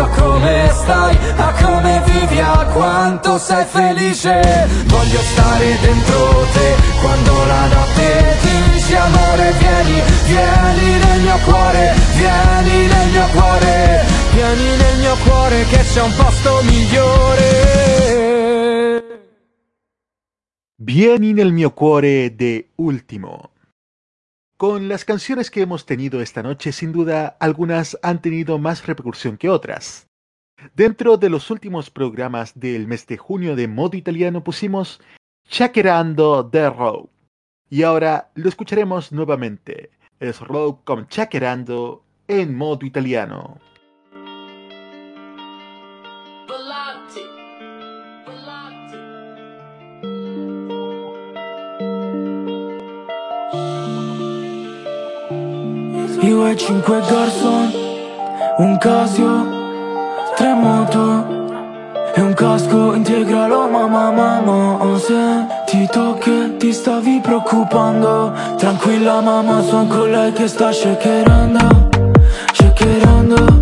[0.00, 7.32] A come stai, a come vivi, a quanto sei felice Voglio stare dentro te quando
[7.44, 14.76] la notte ti dici amore vieni, vieni nel mio cuore, vieni nel mio cuore Vieni
[14.76, 17.48] nel mio cuore che c'è un posto migliore
[20.76, 23.50] Vieni nel mio cuore de Último.
[24.60, 29.38] Con las canciones que hemos tenido esta noche, sin duda, algunas han tenido más repercusión
[29.38, 30.06] que otras.
[30.74, 35.00] Dentro de los últimos programas del mes de junio de modo italiano pusimos
[35.48, 37.08] Chakerando de Rogue.
[37.70, 39.92] Y ahora lo escucharemos nuevamente.
[40.18, 43.58] Es Rogue con Chakerando en modo italiano.
[56.22, 57.72] Io e cinque garçon,
[58.58, 59.46] un Casio,
[60.36, 61.24] tre moto
[62.14, 63.68] e un casco integralo.
[63.70, 68.32] Mamma mamma Ho sentito che ti stavi preoccupando?
[68.58, 71.88] Tranquilla mamma son con lei che sta shakerando
[72.52, 73.59] Shakerando,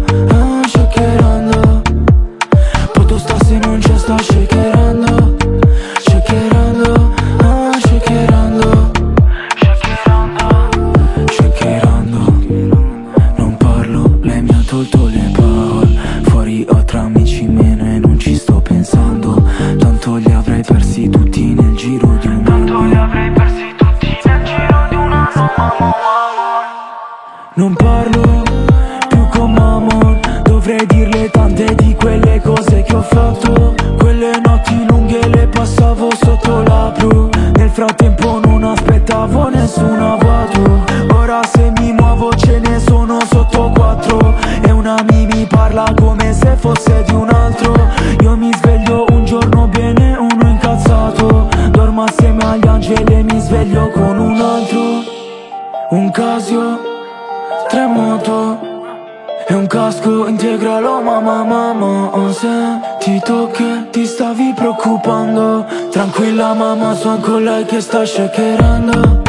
[67.69, 69.23] che sta shakerando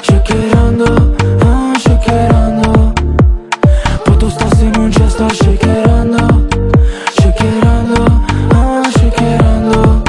[0.00, 2.92] Shakerando, ah shakerando.
[4.04, 6.46] Poto sta se non c'è sta shakerando
[7.12, 10.02] Shakerando, ah shakerando.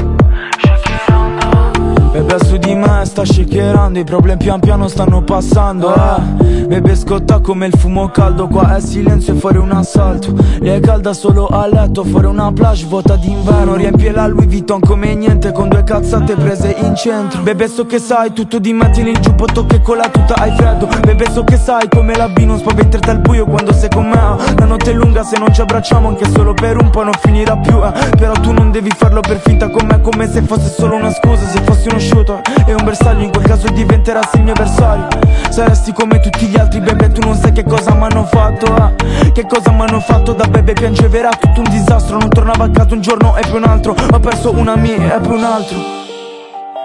[2.11, 6.34] Bebe su di me sta shakerando I problemi pian piano stanno passando eh.
[6.67, 10.33] Bebe scotta come il fumo caldo Qua è silenzio e fuori un assalto.
[10.59, 13.75] Lei è calda solo a letto Fuori una plage vuota d'inverno.
[13.75, 17.43] Riempie la Louis Vuitton come niente Con due cazzate prese in centro.
[17.43, 20.55] Bebe so che sai tutto di me Tieni il giubbotto che con la tuta hai
[20.55, 20.87] freddo.
[21.01, 24.15] Bebe so che sai come la B Non spaventerti al buio quando sei con me.
[24.57, 27.55] La notte è lunga se non ci abbracciamo Anche solo per un po' non finirà
[27.57, 27.91] più eh.
[28.17, 31.47] Però tu non devi farlo per finta con me Come se fosse solo una scusa.
[31.47, 35.07] Se fossi uno shooter e un bersaglio In quel caso diventerassi il mio avversario.
[35.49, 39.31] Saresti come tutti gli altri bebe Tu non sai che cosa mi hanno fatto eh.
[39.31, 42.17] Che cosa mi hanno fatto da bebe Piangevera tutto un disastro.
[42.17, 43.95] Non tornava a casa un giorno e poi un altro.
[44.11, 45.77] Ho perso una mia e poi un altro.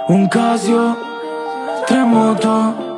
[0.08, 0.96] Un Casio,
[1.86, 2.88] tre moto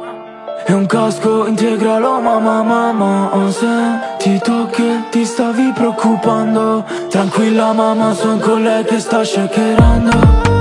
[0.65, 6.85] e un casco integralo mamma mamma Ho sentito che ti stavi preoccupando.
[7.11, 10.52] Tranquilla mamma son con lei che sta Shakerando,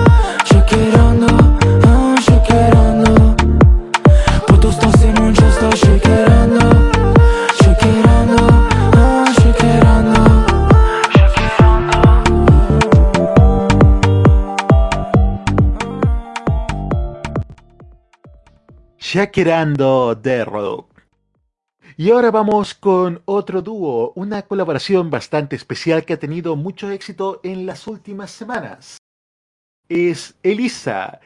[19.13, 21.03] Shakerando de Rock.
[21.97, 27.41] Y ahora vamos con otro dúo, una colaboración bastante especial que ha tenido mucho éxito
[27.43, 28.99] en las últimas semanas.
[29.89, 31.19] Es Elisa,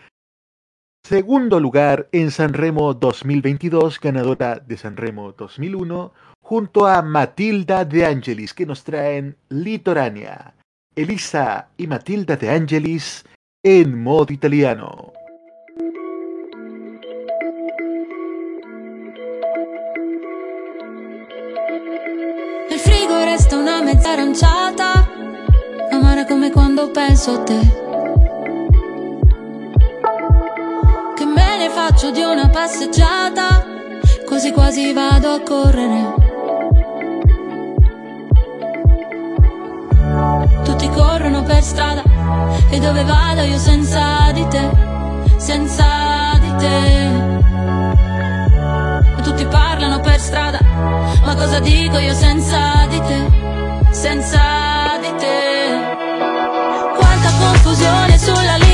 [1.03, 8.65] segundo lugar en Sanremo 2022, ganadora de Sanremo 2001, junto a Matilda de Angelis, que
[8.65, 10.55] nos traen Litorania.
[10.95, 13.23] Elisa y Matilda de Angelis
[13.61, 15.14] en modo italiano.
[23.35, 25.09] Diventa una mezza aranciata.
[25.91, 27.59] Amare come quando penso a te.
[31.15, 33.65] Che me ne faccio di una passeggiata.
[34.25, 36.13] Quasi quasi vado a correre.
[40.63, 42.03] Tutti corrono per strada.
[42.69, 44.69] E dove vado io senza di te?
[45.35, 47.33] Senza di te.
[49.23, 49.74] Tutti parlano
[50.15, 50.59] per strada,
[51.25, 53.25] ma cosa dico io senza di te,
[53.91, 55.93] senza di te?
[56.97, 58.64] Quanta confusione sulla litoranea,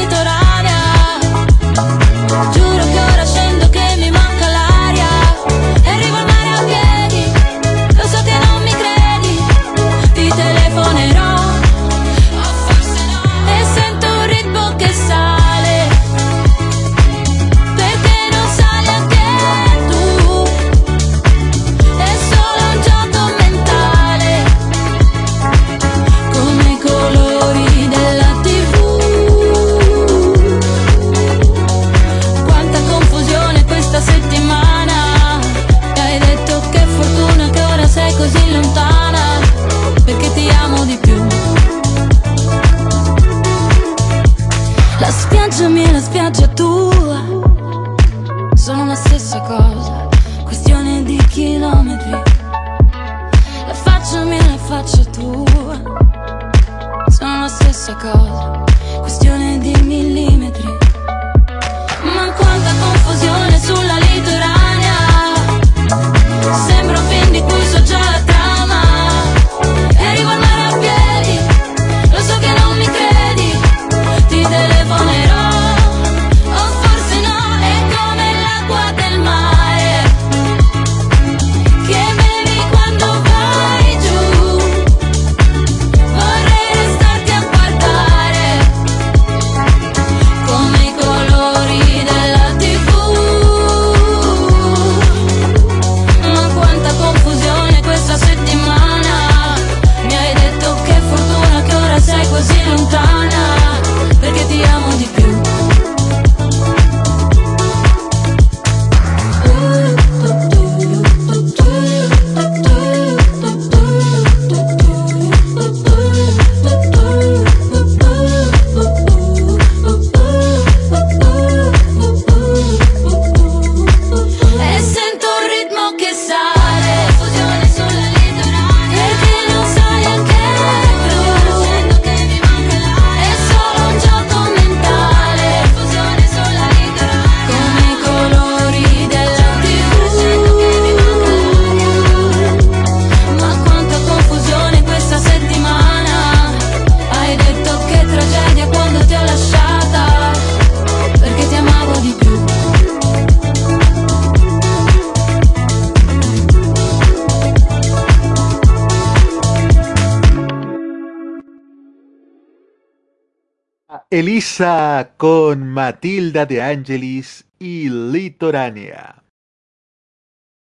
[165.18, 169.24] Con Matilda de Angelis y Litoránea.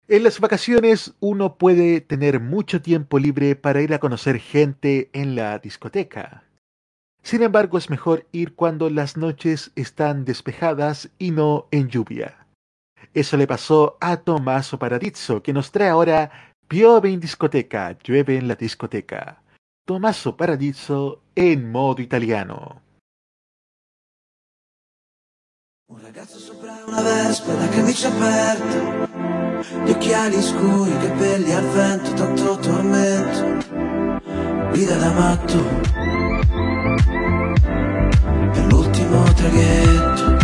[0.09, 5.37] En las vacaciones uno puede tener mucho tiempo libre para ir a conocer gente en
[5.37, 6.43] la discoteca.
[7.23, 12.45] Sin embargo, es mejor ir cuando las noches están despejadas y no en lluvia.
[13.13, 18.49] Eso le pasó a Tommaso Paradiso, que nos trae ahora Piove in discoteca, llueve en
[18.49, 19.41] la discoteca.
[19.85, 22.85] Tommaso Paradiso en modo italiano.
[25.89, 29.07] Una vespa, la camicia aperta
[29.85, 33.65] Gli occhiali scuri, i capelli al vento Tanto tormento
[34.71, 35.63] Guida da matto
[38.51, 40.35] Per l'ultimo traghetto.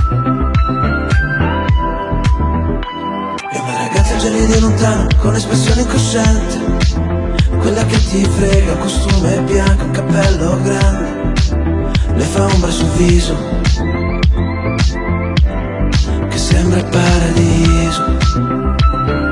[3.52, 6.57] E una ragazza già di lontano Con espressione incosciente
[7.60, 11.34] Quella che ti frega, costume bianco, cappello grande
[12.14, 13.53] Le fa ombra sul viso
[16.64, 19.23] sembra il paradiso.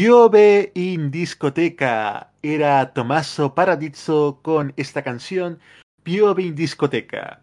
[0.00, 2.32] Piove in discoteca.
[2.40, 5.58] Era Tommaso Paradiso con esta canción
[6.02, 7.42] Piove in discoteca.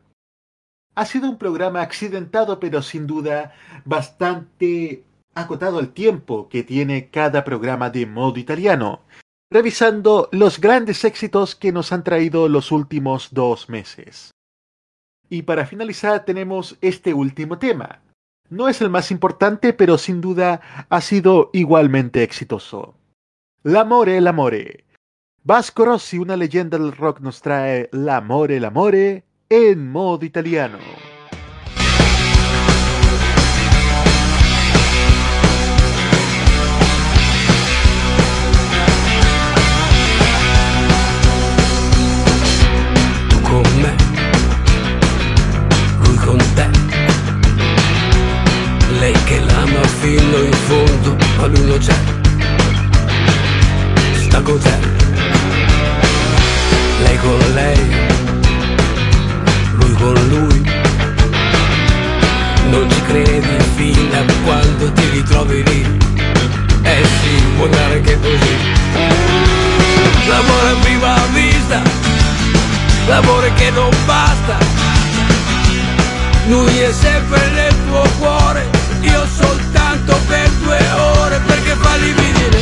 [0.96, 3.54] Ha sido un programa accidentado, pero sin duda
[3.86, 5.04] bastante
[5.36, 9.02] acotado el tiempo que tiene cada programa de modo italiano,
[9.52, 14.32] revisando los grandes éxitos que nos han traído los últimos dos meses.
[15.30, 18.02] Y para finalizar tenemos este último tema.
[18.50, 22.96] No es el más importante, pero sin duda ha sido igualmente exitoso.
[23.64, 24.86] L'amore, l'amore.
[25.44, 30.78] Vasco Rossi, una leyenda del rock, nos trae L'amore, l'amore en modo italiano.
[49.00, 51.96] Lei che l'ama fino in fondo, ma lui non c'è.
[54.24, 54.78] Sta con te.
[57.04, 57.80] Lei con lei,
[59.74, 60.62] lui con lui.
[62.70, 65.98] Non ci credi fino a quando ti ritrovi lì.
[66.82, 68.56] Eh sì, può andare anche così.
[70.28, 71.82] L'amore a prima vista,
[73.08, 74.58] l'amore che non basta.
[76.48, 78.70] Lui è sempre nel tuo cuore,
[79.02, 80.80] io soltanto per due
[81.22, 82.62] ore perché fa libidire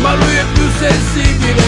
[0.00, 1.62] Ma lui è più sensibile.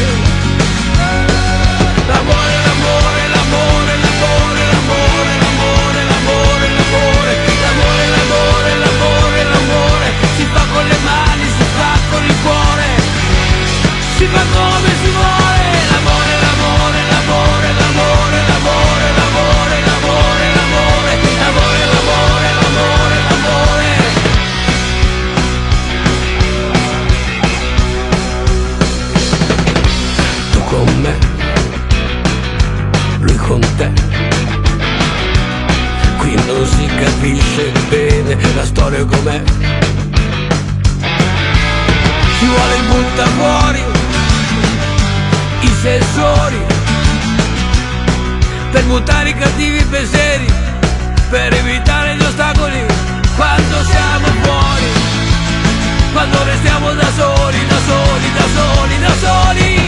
[2.06, 7.34] L'amore, l'amore, l'amore, l'amore, l'amore, l'amore, l'amore, l'amore.
[7.62, 10.06] L'amore, l'amore, l'amore, l'amore.
[10.36, 12.84] Si fa con le mani, si fa con il cuore.
[14.16, 14.65] Si fa con
[37.06, 39.42] capisce bene la storia com'è.
[42.38, 43.82] Ci vuole butta fuori
[45.60, 46.58] i sensori
[48.72, 50.46] per mutare i cattivi pensieri,
[51.30, 52.84] per evitare gli ostacoli
[53.36, 54.86] quando siamo fuori,
[56.12, 59.85] quando restiamo da soli, da soli, da soli, da soli.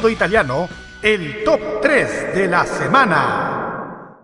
[0.00, 0.68] En modo italiano,
[1.02, 4.16] el top 3 de la semana.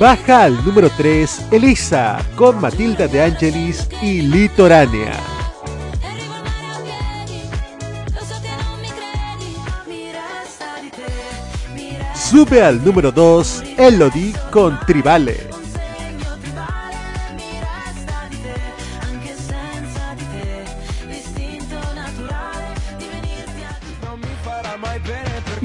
[0.00, 5.12] Baja al número 3 Elisa con Matilda de Angelis y Litoránea.
[12.16, 15.47] Sube al número 2 Elodie con Tribale.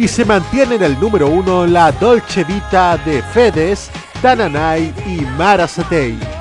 [0.03, 3.89] Y se mantiene en el número uno la Dolce Vita de Fedes,
[4.21, 6.32] Tananay y Mara Satei.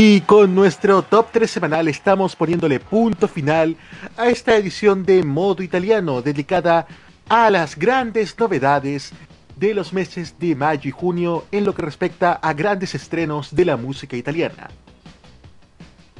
[0.00, 3.76] Y con nuestro top 3 semanal estamos poniéndole punto final
[4.16, 6.86] a esta edición de Modo Italiano dedicada
[7.28, 9.10] a las grandes novedades
[9.56, 13.64] de los meses de mayo y junio en lo que respecta a grandes estrenos de
[13.64, 14.70] la música italiana.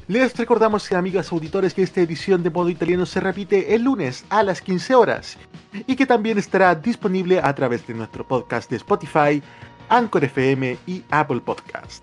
[0.08, 4.42] Les recordamos, amigas auditores, que esta edición de Modo Italiano se repite el lunes a
[4.42, 5.38] las 15 horas
[5.86, 9.40] y que también estará disponible a través de nuestro podcast de Spotify,
[9.88, 12.02] Anchor FM y Apple Podcast.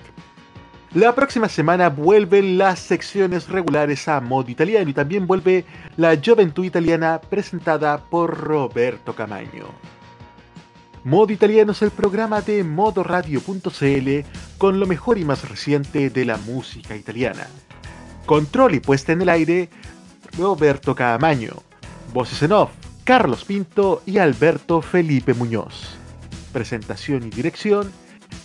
[0.96, 5.66] La próxima semana vuelven las secciones regulares a modo italiano y también vuelve
[5.98, 9.66] la Juventud Italiana presentada por Roberto Camaño.
[11.04, 14.10] Modo Italiano es el programa de modoradio.cl
[14.58, 17.46] con lo mejor y más reciente de la música italiana.
[18.26, 19.70] Control y puesta en el aire,
[20.38, 21.56] Roberto Camaño.
[22.14, 22.72] Voces en off,
[23.04, 25.98] Carlos Pinto y Alberto Felipe Muñoz.
[26.54, 27.92] Presentación y dirección,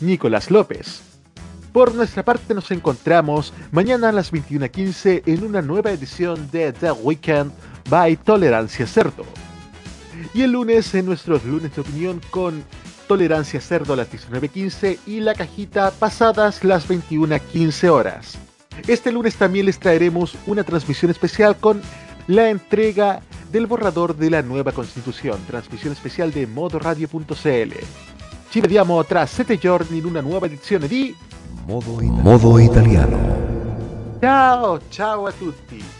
[0.00, 1.09] Nicolás López.
[1.72, 6.90] Por nuestra parte nos encontramos mañana a las 21.15 en una nueva edición de The
[6.90, 7.52] Weekend
[7.88, 9.24] by Tolerancia Cerdo.
[10.34, 12.64] Y el lunes en nuestros lunes de opinión con
[13.06, 18.36] Tolerancia Cerdo a las 19.15 y la cajita pasadas las 21.15 horas.
[18.88, 21.80] Este lunes también les traeremos una transmisión especial con
[22.26, 23.20] la entrega
[23.52, 27.72] del borrador de la nueva constitución, transmisión especial de modoradio.cl.
[28.50, 31.14] Ci vediamo tra 7 giorni in una nuova edizione di
[31.70, 34.18] Modo italiano.
[34.18, 35.99] Ciao, ciao a tutti.